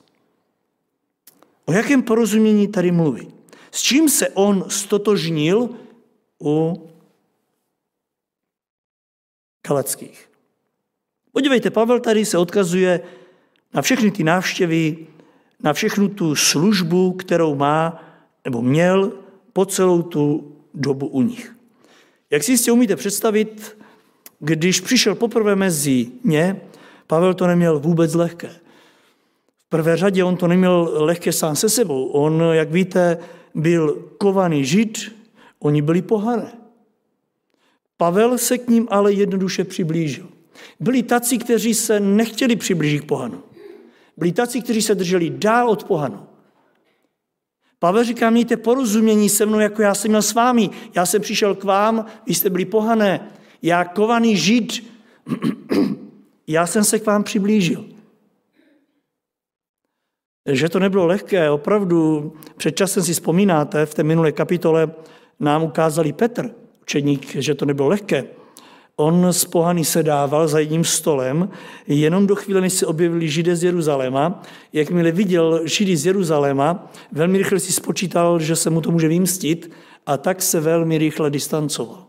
[1.64, 3.32] O jakém porozumění tady mluví?
[3.70, 5.70] S čím se on stotožnil
[6.42, 6.86] u
[9.62, 10.30] Kaleckých?
[11.32, 13.00] Podívejte, Pavel tady se odkazuje
[13.74, 15.06] na všechny ty návštěvy,
[15.60, 18.04] na všechnu tu službu, kterou má
[18.44, 19.21] nebo měl
[19.52, 21.56] po celou tu dobu u nich.
[22.30, 23.76] Jak si jistě umíte představit,
[24.38, 26.60] když přišel poprvé mezi ně,
[27.06, 28.48] Pavel to neměl vůbec lehké.
[29.58, 32.06] V prvé řadě on to neměl lehké sám se sebou.
[32.06, 33.18] On, jak víte,
[33.54, 35.12] byl kovaný žid,
[35.58, 36.52] oni byli pohané.
[37.96, 40.28] Pavel se k ním ale jednoduše přiblížil.
[40.80, 43.42] Byli taci, kteří se nechtěli přiblížit k pohanu.
[44.16, 46.26] Byli taci, kteří se drželi dál od pohanu.
[47.82, 50.70] Pavel říká, mějte porozumění se mnou, jako já jsem měl s vámi.
[50.94, 53.30] Já jsem přišel k vám, vy jste byli pohané.
[53.62, 54.86] Já kovaný žid,
[56.46, 57.84] já jsem se k vám přiblížil.
[60.52, 64.94] Že to nebylo lehké, opravdu před časem si vzpomínáte, v té minulé kapitole
[65.40, 66.50] nám ukázali Petr,
[66.82, 68.24] učeník, že to nebylo lehké.
[68.96, 71.50] On s pohany sedával za jedním stolem,
[71.86, 74.42] jenom do chvíle, než se objevili židé z Jeruzaléma.
[74.72, 79.72] Jakmile viděl židy z Jeruzaléma, velmi rychle si spočítal, že se mu to může vymstit
[80.06, 82.06] a tak se velmi rychle distancoval.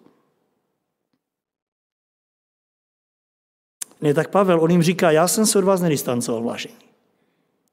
[4.01, 6.75] Ne, tak Pavel, on jim říká, já jsem se od vás nedistancoval, vážení.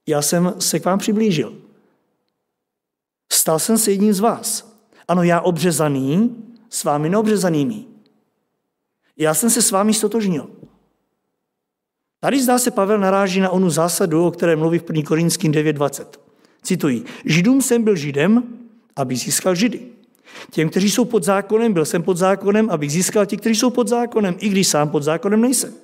[0.07, 1.55] Já jsem se k vám přiblížil.
[3.33, 4.77] Stal jsem se jedním z vás.
[5.09, 6.37] Ano, já obřezaný,
[6.71, 7.90] s vámi neobřezanými.
[9.21, 10.47] Já jsem se s vámi stotožnil.
[12.21, 15.03] Tady zdá se Pavel naráží na onu zásadu, o které mluví v 1.
[15.03, 16.05] Korinským 9.20.
[16.63, 18.43] Cituji, Židům jsem byl Židem,
[18.97, 19.81] aby získal Židy.
[20.51, 23.89] Těm, kteří jsou pod zákonem, byl jsem pod zákonem, abych získal ti, kteří jsou pod
[23.89, 25.75] zákonem, i když sám pod zákonem nejsem.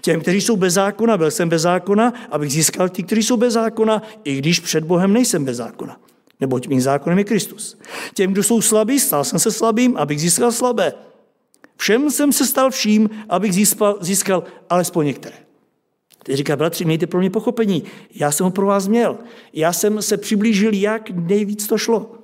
[0.00, 3.52] Těm, kteří jsou bez zákona, byl jsem bez zákona, abych získal ti, kteří jsou bez
[3.52, 6.00] zákona, i když před Bohem nejsem bez zákona.
[6.40, 7.78] Neboť mým zákonem je Kristus.
[8.14, 10.92] Těm, kdo jsou slabí, stal jsem se slabým, abych získal slabé.
[11.76, 15.36] Všem jsem se stal vším, abych získal, získal alespoň některé.
[16.22, 17.84] Teď říká, bratři, mějte pro mě pochopení.
[18.14, 19.18] Já jsem ho pro vás měl.
[19.52, 22.18] Já jsem se přiblížil, jak nejvíc to šlo.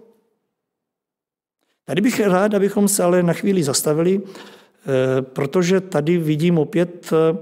[1.85, 7.38] Tady bych rád, abychom se ale na chvíli zastavili, eh, protože tady vidím opět eh,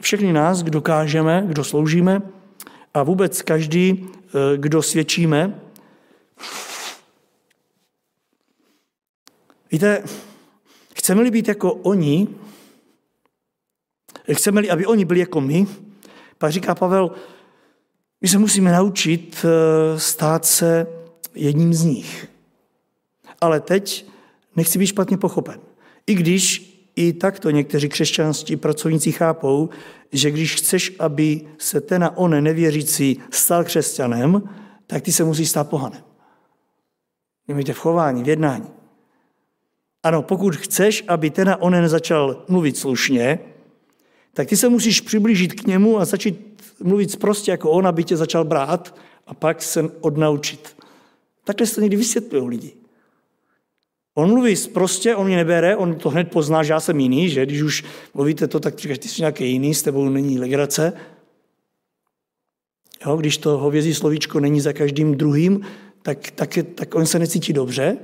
[0.00, 2.22] všechny nás, kdo kážeme, kdo sloužíme
[2.94, 5.60] a vůbec každý, eh, kdo svědčíme.
[9.72, 10.02] Víte,
[10.96, 12.28] Chceme-li být jako oni,
[14.32, 15.66] chceme-li, aby oni byli jako my,
[16.38, 17.10] pak říká Pavel,
[18.20, 20.86] my se musíme naučit eh, stát se
[21.34, 22.28] jedním z nich.
[23.40, 24.06] Ale teď
[24.56, 25.60] nechci být špatně pochopen.
[26.06, 29.68] I když i takto někteří křesťanští pracovníci chápou,
[30.12, 34.42] že když chceš, aby se ten a on nevěřící stal křesťanem,
[34.86, 36.02] tak ty se musí stát pohanem.
[37.48, 38.75] Mějte v chování, v jednání.
[40.06, 43.38] Ano, pokud chceš, aby ten a onen začal mluvit slušně,
[44.32, 48.16] tak ty se musíš přiblížit k němu a začít mluvit prostě jako on, aby tě
[48.16, 48.94] začal brát
[49.26, 50.76] a pak se odnaučit.
[51.44, 52.72] Takhle se to někdy vysvětlují lidi.
[54.14, 57.46] On mluví prostě, on mě nebere, on to hned pozná, že já jsem jiný, že
[57.46, 60.92] když už mluvíte to, tak říkáš, ty jsi nějaký jiný, s tebou není legrace.
[63.06, 65.60] Jo, když to hovězí slovíčko není za každým druhým,
[66.02, 67.98] tak, tak, tak on se necítí dobře.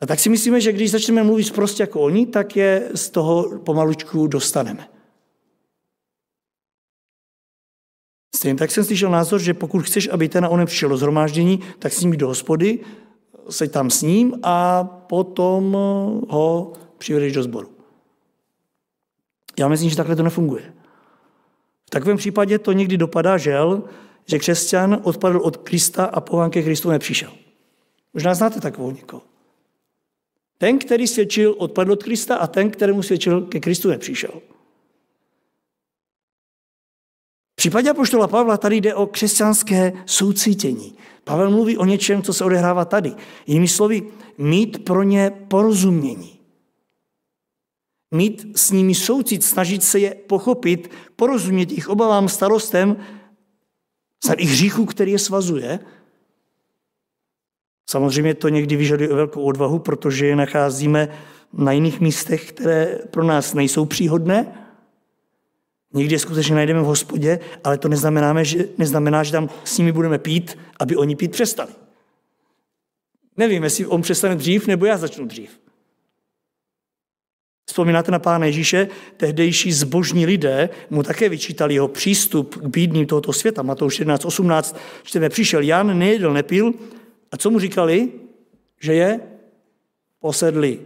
[0.00, 3.58] A tak si myslíme, že když začneme mluvit prostě jako oni, tak je z toho
[3.58, 4.88] pomalučku dostaneme.
[8.36, 11.60] Stejně tak jsem slyšel názor, že pokud chceš, aby ten a onem přišel do zhromáždění,
[11.78, 12.78] tak s ním do hospody,
[13.50, 15.72] seď tam s ním a potom
[16.28, 17.70] ho přivedeš do sboru.
[19.58, 20.74] Já myslím, že takhle to nefunguje.
[21.86, 23.82] V takovém případě to někdy dopadá žel,
[24.26, 27.32] že křesťan odpadl od Krista a pohán ke Kristu nepřišel.
[28.14, 29.22] Možná znáte takovou někoho.
[30.58, 34.42] Ten, který svědčil, odpadl od Krista a ten, kterému svědčil, ke Kristu nepřišel.
[37.52, 40.94] V případě apoštola Pavla tady jde o křesťanské soucítění.
[41.24, 43.12] Pavel mluví o něčem, co se odehrává tady.
[43.46, 44.02] Jinými slovy,
[44.38, 46.38] mít pro ně porozumění.
[48.14, 52.96] Mít s nimi soucit, snažit se je pochopit, porozumět jejich obavám, starostem,
[54.24, 55.78] za jejich hříchu, který je svazuje,
[57.90, 61.08] Samozřejmě to někdy vyžaduje velkou odvahu, protože je nacházíme
[61.52, 64.46] na jiných místech, které pro nás nejsou příhodné.
[65.94, 69.92] Někdy je skutečně najdeme v hospodě, ale to neznamená, že, neznamená, že tam s nimi
[69.92, 71.72] budeme pít, aby oni pít přestali.
[73.36, 75.50] Nevím, jestli on přestane dřív, nebo já začnu dřív.
[77.68, 83.32] Vzpomínáte na pána Ježíše, tehdejší zbožní lidé mu také vyčítali jeho přístup k bídným tohoto
[83.32, 83.62] světa.
[83.62, 86.74] Matouš 11.18 čteme, přišel Jan, nejedl, nepil,
[87.32, 88.12] a co mu říkali?
[88.80, 89.20] Že je
[90.20, 90.80] posedlý.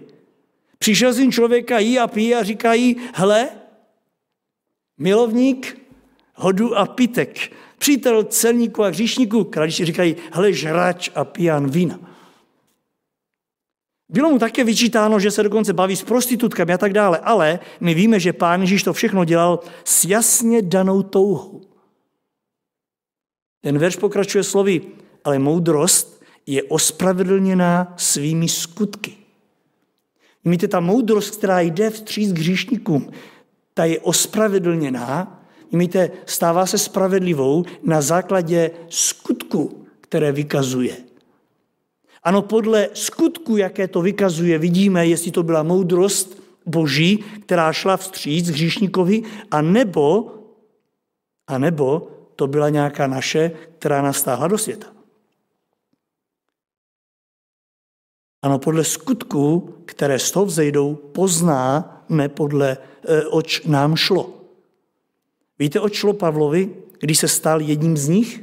[0.79, 3.49] Přišel syn člověka, jí a pí a říkají, hele,
[4.99, 5.79] milovník
[6.35, 11.99] hodu a pitek, přítel celníku a hříšníků, kraliči říkají, hele, žrač a pijan vína.
[14.09, 17.95] Bylo mu také vyčítáno, že se dokonce baví s prostitutkami a tak dále, ale my
[17.95, 21.61] víme, že pán Ježíš to všechno dělal s jasně danou touhou.
[23.61, 24.81] Ten verš pokračuje slovy,
[25.25, 26.12] ale moudrost
[26.47, 29.13] je ospravedlněná svými skutky.
[30.45, 33.11] Víte, ta moudrost, která jde vstříc k hříšníkům,
[33.75, 40.97] ta je ospravedlněná, Víte, stává se spravedlivou na základě skutku, které vykazuje.
[42.23, 48.49] Ano, podle skutku, jaké to vykazuje, vidíme, jestli to byla moudrost boží, která šla vstříc
[48.49, 50.35] hříšníkovi, a nebo,
[51.47, 54.87] a nebo to byla nějaká naše, která nastáhla do světa.
[58.43, 64.31] Ano, podle skutků, které z toho vzejdou, poznáme, podle, eh, oč nám šlo.
[65.59, 68.41] Víte, oč šlo Pavlovi, když se stal jedním z nich?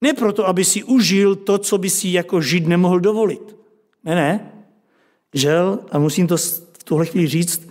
[0.00, 3.56] Ne proto, aby si užil to, co by si jako žid nemohl dovolit.
[4.04, 4.52] Ne, ne.
[5.34, 7.68] Žel, a musím to v tuhle chvíli říct,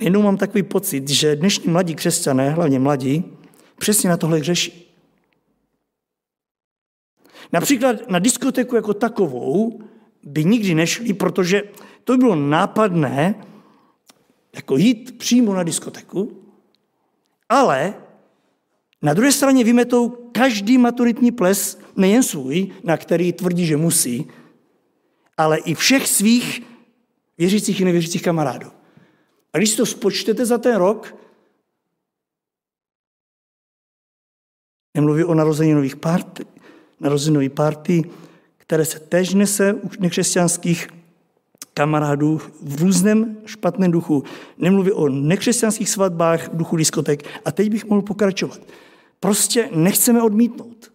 [0.00, 3.24] jenom mám takový pocit, že dnešní mladí křesťané, hlavně mladí,
[3.78, 4.83] přesně na tohle řeší.
[7.54, 9.80] Například na diskotéku jako takovou
[10.22, 11.62] by nikdy nešli, protože
[12.04, 13.44] to by bylo nápadné,
[14.54, 16.42] jako jít přímo na diskotéku,
[17.48, 17.94] ale
[19.02, 24.26] na druhé straně vymetou každý maturitní ples, nejen svůj, na který tvrdí, že musí,
[25.36, 26.62] ale i všech svých
[27.38, 28.70] věřících i nevěřících kamarádů.
[29.52, 31.16] A když si to spočtete za ten rok,
[34.94, 36.46] nemluví o nových party,
[37.00, 38.04] narozenový party,
[38.56, 40.88] které se tež nese u nekřesťanských
[41.74, 44.24] kamarádů v různém špatném duchu.
[44.58, 47.24] Nemluví o nekřesťanských svatbách v duchu diskotek.
[47.44, 48.60] A teď bych mohl pokračovat.
[49.20, 50.92] Prostě nechceme odmítnout.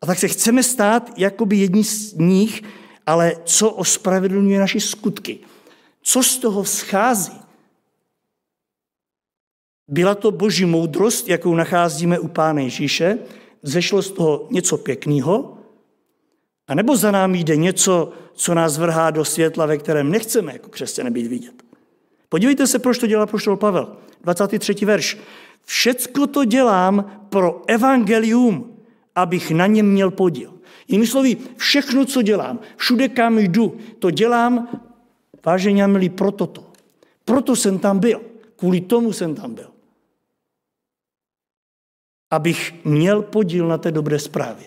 [0.00, 2.62] A tak se chceme stát jakoby jedni z nich,
[3.06, 5.38] ale co ospravedlňuje naše skutky?
[6.02, 7.42] Co z toho schází?
[9.88, 13.18] Byla to boží moudrost, jakou nacházíme u Pána Ježíše,
[13.62, 15.58] zešlo z toho něco pěkného,
[16.68, 20.68] a nebo za námi jde něco, co nás vrhá do světla, ve kterém nechceme jako
[20.68, 21.62] křesťané být vidět.
[22.28, 23.96] Podívejte se, proč to dělá poštol Pavel.
[24.22, 24.74] 23.
[24.84, 25.18] verš.
[25.64, 28.76] Všecko to dělám pro evangelium,
[29.14, 30.52] abych na něm měl podíl.
[30.88, 34.68] Jinými slovy, všechno, co dělám, všude, kam jdu, to dělám,
[35.46, 36.64] vážení a milí, proto to.
[37.24, 38.20] Proto jsem tam byl.
[38.56, 39.71] Kvůli tomu jsem tam byl
[42.32, 44.66] abych měl podíl na té dobré zprávě.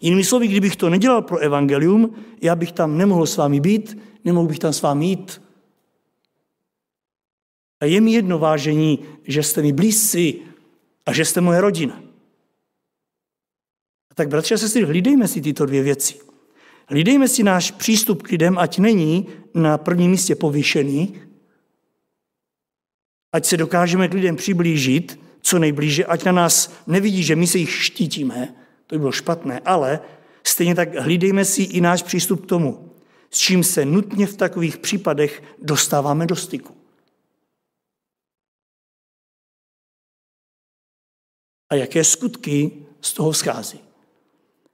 [0.00, 4.48] Jinými slovy, kdybych to nedělal pro evangelium, já bych tam nemohl s vámi být, nemohl
[4.48, 5.42] bych tam s vámi jít.
[7.80, 10.40] A je mi jedno vážení, že jste mi blízci
[11.06, 12.02] a že jste moje rodina.
[14.10, 16.18] A tak, bratři a sestry, hlídejme si tyto dvě věci.
[16.86, 21.27] Hlídejme si náš přístup k lidem, ať není na prvním místě povýšený,
[23.32, 27.58] ať se dokážeme k lidem přiblížit co nejblíže, ať na nás nevidí, že my se
[27.58, 28.54] jich štítíme,
[28.86, 30.00] to by bylo špatné, ale
[30.44, 32.92] stejně tak hlídejme si i náš přístup k tomu,
[33.30, 36.76] s čím se nutně v takových případech dostáváme do styku.
[41.70, 43.80] A jaké skutky z toho schází.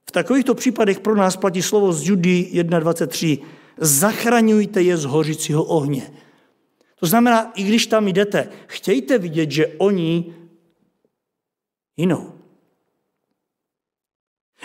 [0.09, 3.43] V takovýchto případech pro nás platí slovo z Judy 1.23.
[3.77, 6.11] Zachraňujte je z hořícího ohně.
[6.95, 10.35] To znamená, i když tam jdete, chtějte vidět, že oni
[11.97, 12.39] jinou.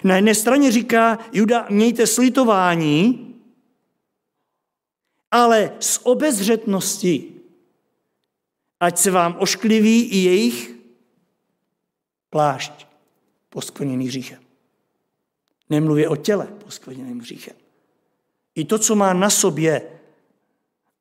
[0.04, 3.26] Na jedné straně říká Juda, mějte slitování,
[5.30, 7.34] ale z obezřetnosti,
[8.80, 10.74] ať se vám oškliví i jejich
[12.30, 12.86] plášť
[13.48, 14.42] poskvrněný hříchem.
[15.70, 17.56] Nemluvě o těle poskvrněným hříchem.
[18.54, 19.99] I to, co má na sobě,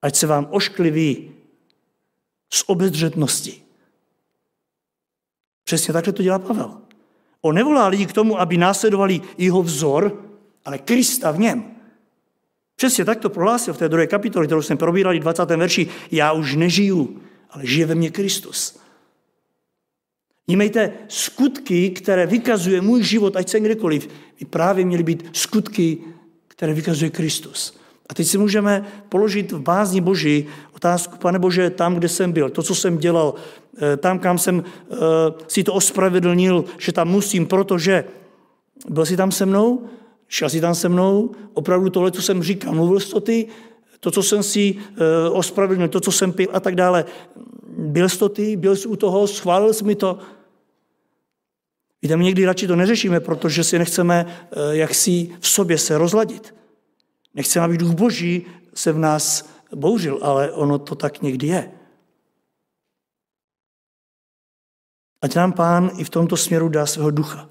[0.02, 1.32] ať se vám oškliví
[2.54, 3.62] z obezřetnosti.
[5.64, 6.78] Přesně takhle to dělá Pavel.
[7.42, 10.26] On nevolá lidi k tomu, aby následovali jeho vzor,
[10.66, 11.64] ale Krista v něm.
[12.76, 15.46] Přesně tak to prohlásil v té druhé kapitole, kterou jsme probírali v 20.
[15.46, 15.88] verši.
[16.12, 18.80] Já už nežiju, ale žije ve mně Kristus.
[20.48, 24.08] Vnímejte, skutky, které vykazuje můj život, ať jsem kdekoliv,
[24.40, 25.98] by právě měly být skutky,
[26.48, 27.80] které vykazuje Kristus.
[28.10, 32.50] A teď si můžeme položit v bázni Boží otázku, pane Bože, tam, kde jsem byl,
[32.50, 33.34] to, co jsem dělal,
[33.82, 34.96] eh, tam, kam jsem eh,
[35.48, 38.04] si to ospravedlnil, že tam musím, protože
[38.90, 39.86] byl jsi tam se mnou,
[40.28, 43.48] šel jsi tam se mnou, opravdu tohle, co jsem říkal, mluvil jsi to ty,
[44.00, 47.06] to, co jsem si eh, ospravedlnil, to, co jsem pil a tak dále.
[47.78, 50.18] Byl jsi to ty, byl jsi u toho, schválil jsi mi to.
[52.02, 54.26] Víte, my někdy radši to neřešíme, protože si nechceme
[54.72, 56.54] jaksi v sobě se rozladit.
[57.34, 61.72] Nechceme, aby duch boží se v nás bouřil, ale ono to tak někdy je.
[65.22, 67.50] Ať nám pán i v tomto směru dá svého ducha.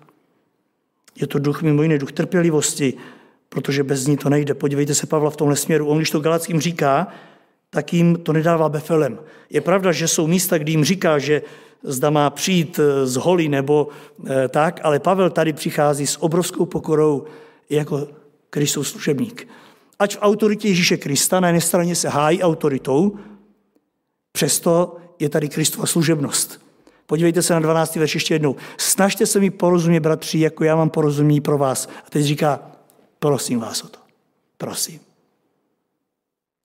[1.21, 2.95] Je to duch mimo jiné, duch trpělivosti,
[3.49, 4.55] protože bez ní to nejde.
[4.55, 5.87] Podívejte se Pavla v tomhle směru.
[5.87, 7.09] On, když to Galackým říká,
[7.71, 9.19] tak jim to nedává befelem.
[9.51, 11.43] Je pravda, že jsou místa, kdy jim říká, že
[11.83, 13.89] zda má přijít z holy nebo
[14.27, 17.25] eh, tak, ale Pavel tady přichází s obrovskou pokorou
[17.71, 18.09] jako
[18.51, 19.49] Kristův služebník.
[19.99, 23.19] Ať v autoritě Ježíše Krista na jedné straně se hájí autoritou,
[24.33, 26.61] přesto je tady Kristova služebnost.
[27.07, 27.97] Podívejte se na 12.
[27.97, 28.57] verš ještě jednou.
[28.77, 31.89] Snažte se mi porozumět, bratři, jako já mám porozumění pro vás.
[32.07, 32.79] A teď říká,
[33.19, 33.99] Prosím vás o to.
[34.59, 35.01] Prosím.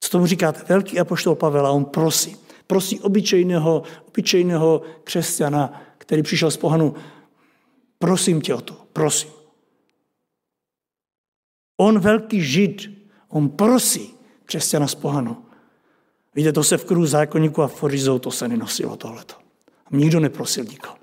[0.00, 0.64] Co tomu říkáte?
[0.68, 2.36] Velký apoštol Pavel a on prosí.
[2.66, 6.94] Prosí obyčejného, obyčejného křesťana, který přišel z pohanu.
[7.98, 9.30] Prosím tě o to, prosím.
[11.76, 12.90] On velký žid,
[13.34, 14.14] on prosí
[14.44, 15.36] křesťana z pohanu.
[16.34, 19.34] Víte, to se v kruhu zákonníku a forizou to se nenosilo tohleto.
[19.90, 20.96] Nikdo neprosil nikoho.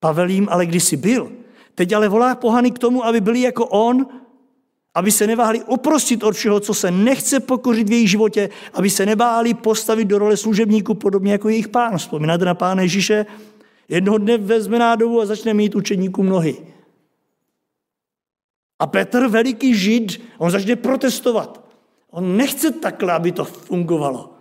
[0.00, 1.32] Pavel jim ale kdysi byl.
[1.74, 4.06] Teď ale volá pohany k tomu, aby byli jako on,
[4.94, 9.06] aby se neváhli oprostit od všeho, co se nechce pokořit v jejich životě, aby se
[9.06, 11.98] nebáli postavit do role služebníků podobně jako jejich pán.
[11.98, 13.26] Vzpomínáte na pána Ježíše?
[13.88, 16.71] Jednoho dne vezme nádobu a začne mít učeníků nohy.
[18.82, 21.62] A Petr, veliký žid, on začne protestovat.
[22.10, 24.34] On nechce takhle, aby to fungovalo.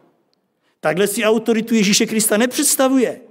[0.79, 3.21] Takhle si autoritu Ježíše Krista nepředstavuje.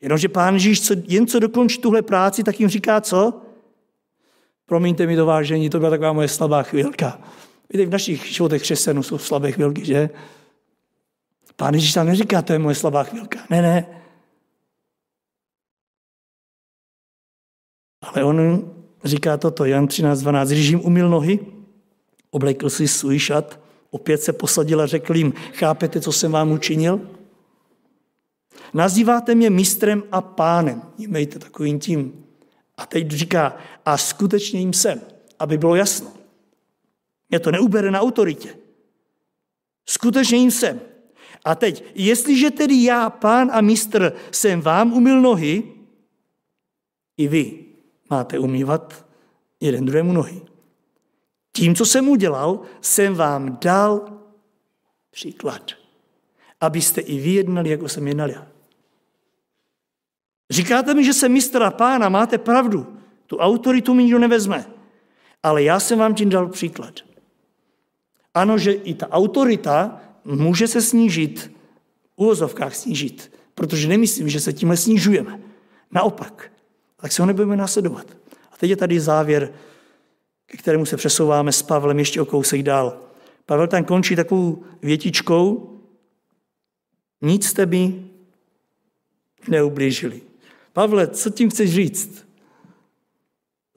[0.00, 3.42] Jenomže pán Ježíš, co, jen co dokončí tuhle práci, tak jim říká co?
[4.66, 7.20] Promiňte mi to vážení, to byla taková moje slabá chvilka.
[7.70, 10.10] Víte, v našich životech křesťanů jsou slabé chvilky, že?
[11.56, 13.38] Pán Ježíš tam neříká, to je moje slabá chvilka.
[13.50, 13.86] Ne, ne.
[18.02, 20.46] Ale on říká toto, Jan 13.12.
[20.46, 21.38] Když jim umil nohy,
[22.30, 27.00] oblekl si svůj šat, opět se posadil a řekl jim, chápete, co jsem vám učinil?
[28.74, 30.82] Nazýváte mě mistrem a pánem.
[30.98, 32.24] Mějte takovým tím.
[32.76, 35.00] A teď říká, a skutečně jim jsem,
[35.38, 36.12] aby bylo jasno.
[37.30, 38.56] Mě to neubere na autoritě.
[39.86, 40.80] Skutečně jim jsem.
[41.44, 45.62] A teď, jestliže tedy já, pán a mistr, jsem vám umil nohy,
[47.16, 47.67] i vy
[48.10, 49.06] máte umývat
[49.60, 50.40] jeden druhému nohy.
[51.52, 54.18] Tím, co jsem udělal, jsem vám dal
[55.10, 55.70] příklad,
[56.60, 58.46] abyste i vy jednali, jako jsem jednal já.
[60.50, 62.96] Říkáte mi, že jsem mistra pána, máte pravdu.
[63.26, 64.66] Tu autoritu mi nikdo nevezme.
[65.42, 66.94] Ale já jsem vám tím dal příklad.
[68.34, 71.52] Ano, že i ta autorita může se snížit,
[72.16, 75.40] v uvozovkách snížit, protože nemyslím, že se tímhle snižujeme.
[75.90, 76.52] Naopak,
[77.00, 78.06] tak se ho nebudeme následovat.
[78.52, 79.52] A teď je tady závěr,
[80.46, 83.00] ke kterému se přesouváme s Pavlem ještě o kousek dál.
[83.46, 85.74] Pavel tam končí takovou větičkou,
[87.22, 88.10] nic jste mi
[89.48, 90.20] neublížili.
[90.72, 92.28] Pavle, co tím chceš říct?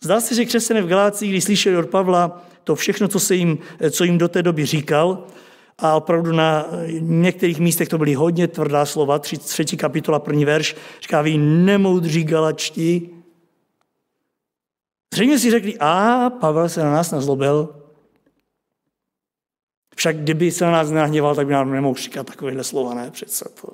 [0.03, 3.57] Zdá se, že křesťané v Galácii, když slyšeli od Pavla to všechno, co, se jim,
[3.91, 5.27] co jim do té doby říkal,
[5.77, 6.65] a opravdu na
[6.99, 12.23] některých místech to byly hodně tvrdá slova, tři, třetí kapitola, první verš, říká, vy nemoudří
[12.23, 13.09] galačtí.
[15.13, 17.75] Zřejmě si řekli, a Pavel se na nás nazlobil,
[19.95, 23.11] však kdyby se na nás nahněval, tak by nám nemohl říkat takovéhle slova, ne?
[23.11, 23.67] Přece to,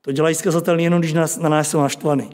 [0.00, 2.30] to dělají zkazatelný jenom, když nás, na nás jsou naštvaný.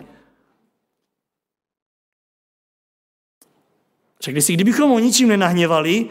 [4.20, 6.10] Řekli si, kdybychom ho ničím nenahněvali,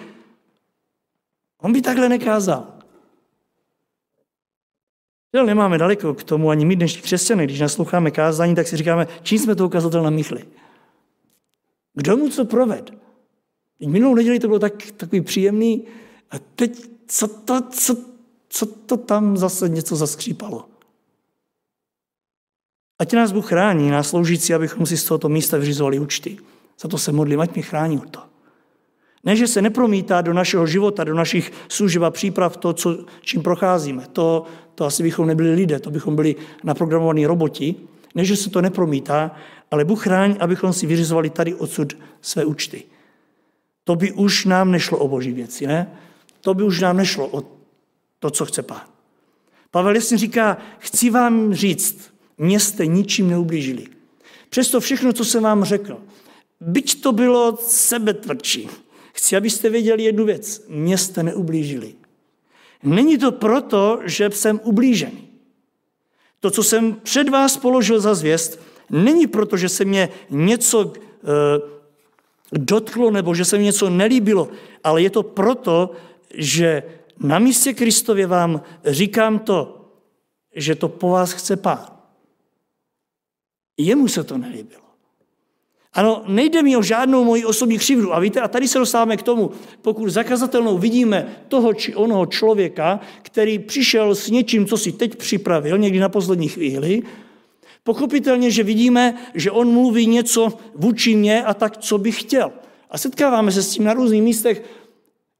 [1.57, 2.76] on by takhle nekázal.
[5.37, 9.07] Že nemáme daleko k tomu, ani my dnešní křesťané, když nasloucháme kázání, tak si říkáme,
[9.23, 10.45] čím jsme to ukazatel namíchli.
[11.93, 12.93] Kdo mu co proved?
[13.87, 15.85] Minulou neděli to bylo tak, takový příjemný
[16.31, 17.95] a teď co to, co,
[18.49, 20.65] co to tam zase něco zaskřípalo.
[22.99, 26.37] Ať nás Bůh chrání, nás sloužící, abychom si z tohoto místa vyřizovali účty.
[26.79, 28.23] Za to se modlím, ať mě chrání to.
[29.27, 33.43] Ne, že se nepromítá do našeho života, do našich služeb a příprav to, co, čím
[33.43, 34.03] procházíme.
[34.13, 37.75] To, to asi bychom nebyli lidé, to bychom byli naprogramovaní roboti.
[38.15, 39.31] Ne, že se to nepromítá,
[39.71, 42.83] ale Bůh chrání, abychom si vyřizovali tady odsud své účty.
[43.83, 45.91] To by už nám nešlo o boží věci, ne?
[46.41, 47.43] To by už nám nešlo o
[48.19, 48.87] to, co chce pán.
[49.71, 53.87] Pavel jasně říká, chci vám říct, mě jste ničím neublížili.
[54.49, 55.97] Přesto všechno, co jsem vám řekl,
[56.59, 58.86] byť to bylo sebetvrdší,
[59.17, 60.65] chci, abyste věděli jednu věc.
[60.69, 61.95] Mě jste neublížili.
[62.83, 65.27] Není to proto, že jsem ublížený.
[66.39, 70.97] To, co jsem před vás položil za zvěst, není proto, že se mě něco e,
[72.51, 74.49] dotklo nebo že se mi něco nelíbilo,
[74.83, 75.91] ale je to proto,
[76.33, 76.83] že
[77.19, 79.89] na místě Kristově vám říkám to,
[80.55, 81.85] že to po vás chce pán.
[83.77, 84.86] Jemu se to nelíbilo.
[85.97, 88.13] Ano, nejde mi o žádnou moji osobní křivdu.
[88.13, 92.99] A víte, a tady se dostáváme k tomu, pokud zakazatelnou vidíme toho či onoho člověka,
[93.21, 97.01] který přišel s něčím, co si teď připravil, někdy na poslední chvíli,
[97.83, 102.51] pochopitelně, že vidíme, že on mluví něco vůči mě a tak, co by chtěl.
[102.91, 104.63] A setkáváme se s tím na různých místech,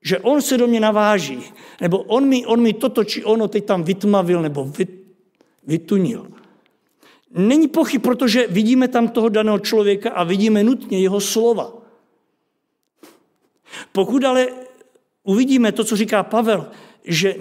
[0.04, 1.40] že on se do mě naváží,
[1.82, 4.72] nebo on mi, on mi toto či ono teď tam vytmavil nebo
[5.68, 6.28] vytunil.
[7.34, 11.74] Není pochyb, protože vidíme tam toho daného člověka a vidíme nutně jeho slova.
[13.92, 14.48] Pokud ale
[15.24, 16.68] uvidíme to, co říká Pavel,
[17.04, 17.36] že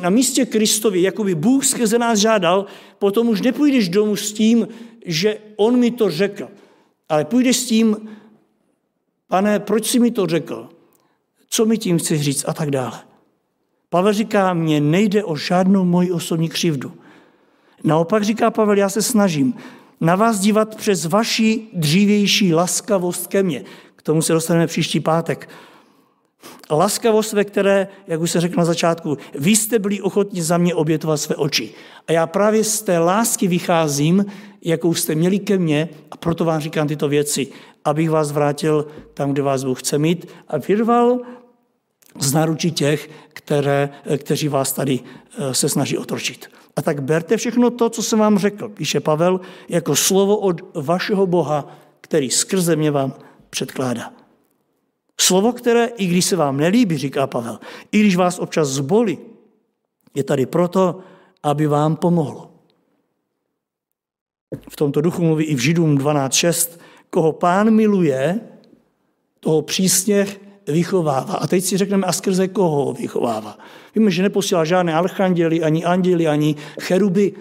[0.00, 2.66] na místě Kristovi, jako by Bůh skrze nás žádal,
[2.98, 4.68] potom už nepůjdeš domů s tím,
[5.06, 6.48] že on mi to řekl,
[7.08, 8.08] ale půjdeš s tím,
[9.28, 10.68] pane, proč jsi mi to řekl?
[11.48, 12.44] Co mi tím chceš říct?
[12.48, 13.00] A tak dále.
[13.88, 16.92] Pavel říká, mně nejde o žádnou moji osobní křivdu.
[17.84, 19.54] Naopak říká Pavel, já se snažím
[20.02, 23.64] na vás dívat přes vaši dřívější laskavost ke mně.
[23.96, 25.48] K tomu se dostaneme příští pátek.
[26.70, 30.74] Laskavost, ve které, jak už se řekl na začátku, vy jste byli ochotni za mě
[30.74, 31.70] obětovat své oči.
[32.08, 34.24] A já právě z té lásky vycházím,
[34.62, 37.46] jakou jste měli ke mně, a proto vám říkám tyto věci,
[37.84, 41.18] abych vás vrátil tam, kde vás Bůh chce mít a vyrval
[42.20, 45.00] z náručí těch, které, kteří vás tady
[45.38, 46.46] eh, se snaží otročit.
[46.76, 51.26] A tak berte všechno to, co jsem vám řekl, píše Pavel, jako slovo od vašeho
[51.26, 53.14] Boha, který skrze mě vám
[53.50, 54.12] předkládá.
[55.20, 57.60] Slovo, které, i když se vám nelíbí, říká Pavel,
[57.92, 59.18] i když vás občas zbolí,
[60.14, 60.98] je tady proto,
[61.42, 62.50] aby vám pomohlo.
[64.68, 66.78] V tomto duchu mluví i v Židům 12.6,
[67.10, 68.40] koho pán miluje,
[69.40, 70.26] toho přísně
[70.66, 71.34] vychovává.
[71.34, 73.58] A teď si řekneme, a skrze koho ho vychovává.
[73.94, 77.32] Víme, že neposílá žádné archanděli, ani anděli, ani cheruby.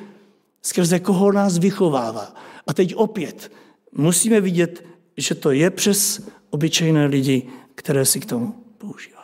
[0.61, 2.35] Skrze koho nás vychovává.
[2.67, 3.51] A teď opět
[3.91, 4.85] musíme vidět,
[5.17, 9.21] že to je přes obyčejné lidi, které si k tomu používá.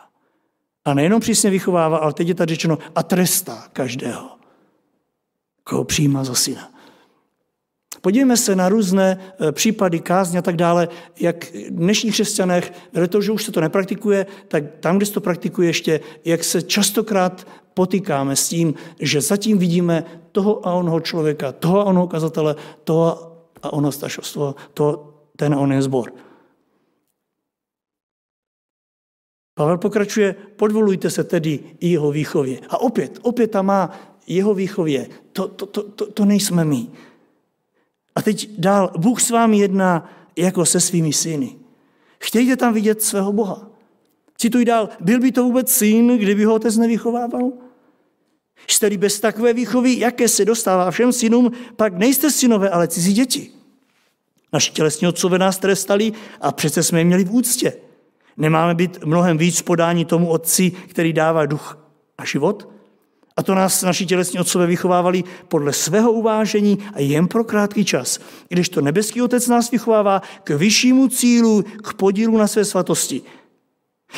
[0.84, 4.30] A nejenom přísně vychovává, ale teď je tady řečeno a trestá každého,
[5.64, 6.77] koho přijímá za syna.
[8.00, 10.88] Podívejme se na různé e, případy kázně a tak dále,
[11.20, 12.72] jak v dnešních křesťanech,
[13.08, 16.62] to, že už se to nepraktikuje, tak tam, kde se to praktikuje ještě, jak se
[16.62, 22.56] častokrát potýkáme s tím, že zatím vidíme toho a onoho člověka, toho a onoho kazatele,
[22.84, 26.12] toho a onoho stašostvo, toho, ten a onen zbor.
[29.54, 32.60] Pavel pokračuje, podvolujte se tedy i jeho výchově.
[32.68, 33.90] A opět, opět tam má
[34.26, 35.08] jeho výchově.
[35.32, 36.86] To, to, to, to, to nejsme my.
[38.18, 41.56] A teď dál, Bůh s vámi jedná jako se svými syny.
[42.18, 43.70] Chtějte tam vidět svého Boha.
[44.38, 47.52] Cituji dál, byl by to vůbec syn, kdyby ho otec nevychovával?
[48.66, 53.50] Jste-li bez takové výchovy, jaké se dostává všem synům, pak nejste synové, ale cizí děti.
[54.52, 57.72] Naši tělesní otcové nás trestali a přece jsme je měli v úctě.
[58.36, 61.78] Nemáme být mnohem víc podání tomu otci, který dává duch
[62.18, 62.68] a život?
[63.38, 68.18] A to nás naši tělesní otcové vychovávali podle svého uvážení a jen pro krátký čas.
[68.48, 73.22] Když to nebeský otec nás vychovává k vyššímu cílu, k podílu na své svatosti.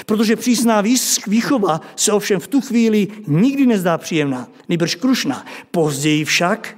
[0.07, 0.83] Protože přísná
[1.27, 5.47] výchova se ovšem v tu chvíli nikdy nezdá příjemná, nejbrž krušná.
[5.71, 6.77] Později však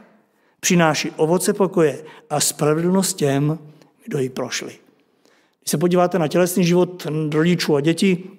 [0.60, 3.58] přináší ovoce pokoje a spravedlnost těm,
[4.04, 4.72] kdo ji prošli.
[5.60, 8.30] Když se podíváte na tělesný život rodičů a dětí,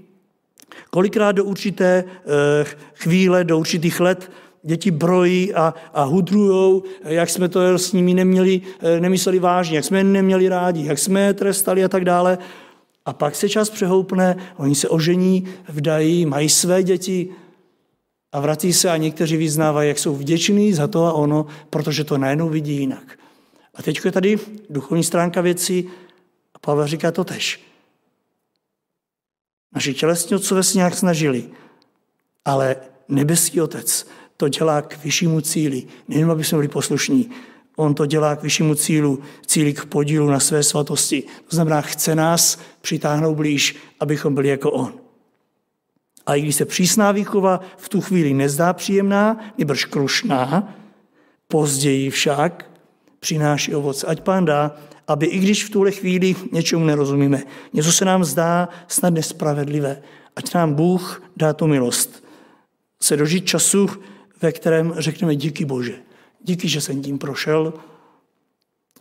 [0.89, 4.31] kolikrát do určité eh, chvíle, do určitých let
[4.63, 9.85] děti brojí a, a hudrujou, jak jsme to s nimi neměli, eh, nemysleli vážně, jak
[9.85, 12.37] jsme je neměli rádi, jak jsme je trestali a tak dále.
[13.05, 17.29] A pak se čas přehoupne, oni se ožení, vdají, mají své děti
[18.31, 22.17] a vrací se a někteří vyznávají, jak jsou vděční za to a ono, protože to
[22.17, 23.19] najednou vidí jinak.
[23.75, 24.39] A teď je tady
[24.69, 25.89] duchovní stránka věcí,
[26.65, 27.72] Pavel říká to tež.
[29.75, 31.43] Naši tělesní otcové se nějak snažili,
[32.45, 32.75] ale
[33.07, 34.07] nebeský otec
[34.37, 35.83] to dělá k vyššímu cíli.
[36.07, 37.29] Nejen, aby jsme byli poslušní,
[37.75, 41.21] on to dělá k vyššímu cílu, cíli k podílu na své svatosti.
[41.21, 44.93] To znamená, chce nás přitáhnout blíž, abychom byli jako on.
[46.25, 50.73] A i když se přísná výchova v tu chvíli nezdá příjemná, nebrž krušná,
[51.47, 52.69] později však
[53.19, 54.07] přináší ovoce.
[54.07, 54.75] Ať pán dá,
[55.07, 57.43] aby i když v tuhle chvíli něčemu nerozumíme,
[57.73, 60.01] něco se nám zdá snad nespravedlivé,
[60.35, 62.23] ať nám Bůh dá tu milost.
[63.01, 63.89] Se dožít času,
[64.41, 65.95] ve kterém řekneme díky Bože.
[66.43, 67.73] Díky, že jsem tím prošel,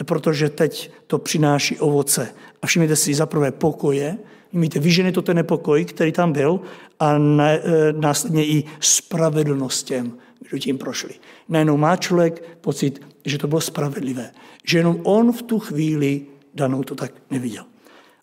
[0.04, 2.34] protože teď to přináší ovoce.
[2.62, 4.18] A všimněte si za prvé pokoje,
[4.52, 6.60] Víte, vyžene to ten nepokoj, který tam byl,
[7.00, 7.60] a e,
[7.92, 10.12] následně i spravedlnost těm,
[10.48, 11.14] kdo tím prošli.
[11.48, 14.32] Najednou má člověk pocit, že to bylo spravedlivé.
[14.66, 17.64] Že jenom on v tu chvíli danou to tak neviděl.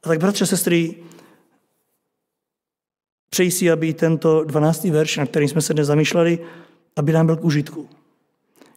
[0.04, 0.96] A tak, bratře, sestry,
[3.30, 4.84] přeji si, aby tento 12.
[4.84, 6.40] verš, na kterým jsme se dnes zamýšleli,
[6.96, 7.90] aby nám byl k užitku.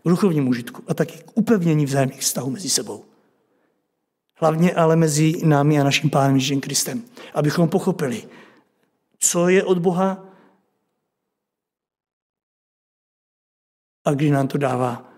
[0.04, 3.04] K duchovnímu užitku a taky k upevnění vzájemných vztahů mezi sebou.
[4.34, 7.02] Hlavně ale mezi námi a naším Pánem Ježíšem Kristem.
[7.34, 8.22] Abychom pochopili,
[9.18, 10.31] co je od Boha
[14.04, 15.12] a kdy nám to dává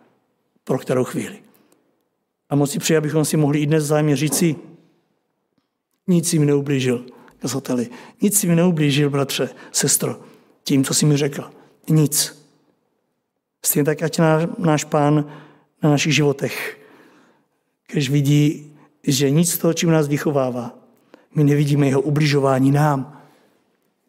[0.65, 1.39] pro kterou chvíli.
[2.51, 4.57] A moc si přeji, abychom si mohli i dnes zájemně říci,
[6.07, 7.07] nic jim neublížil,
[7.39, 7.91] kazateli.
[8.21, 10.21] Nic si mi neublížil, bratře, sestro,
[10.65, 11.51] tím, co jsi mi řekl.
[11.89, 12.45] Nic.
[13.65, 14.21] Stejně tak, ať
[14.59, 15.25] náš pán
[15.83, 16.81] na našich životech,
[17.93, 18.73] když vidí,
[19.03, 20.79] že nic z toho, čím nás vychovává,
[21.35, 23.23] my nevidíme jeho ubližování nám.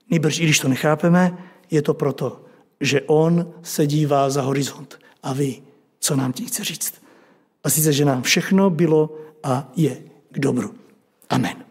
[0.09, 1.37] Nejbrž, i když to nechápeme,
[1.71, 2.44] je to proto,
[2.85, 5.63] že on se dívá za horizont a ví,
[5.99, 6.93] co nám tím chce říct.
[7.63, 9.97] A sice, že nám všechno bylo a je
[10.31, 10.75] k dobru.
[11.29, 11.64] Amen.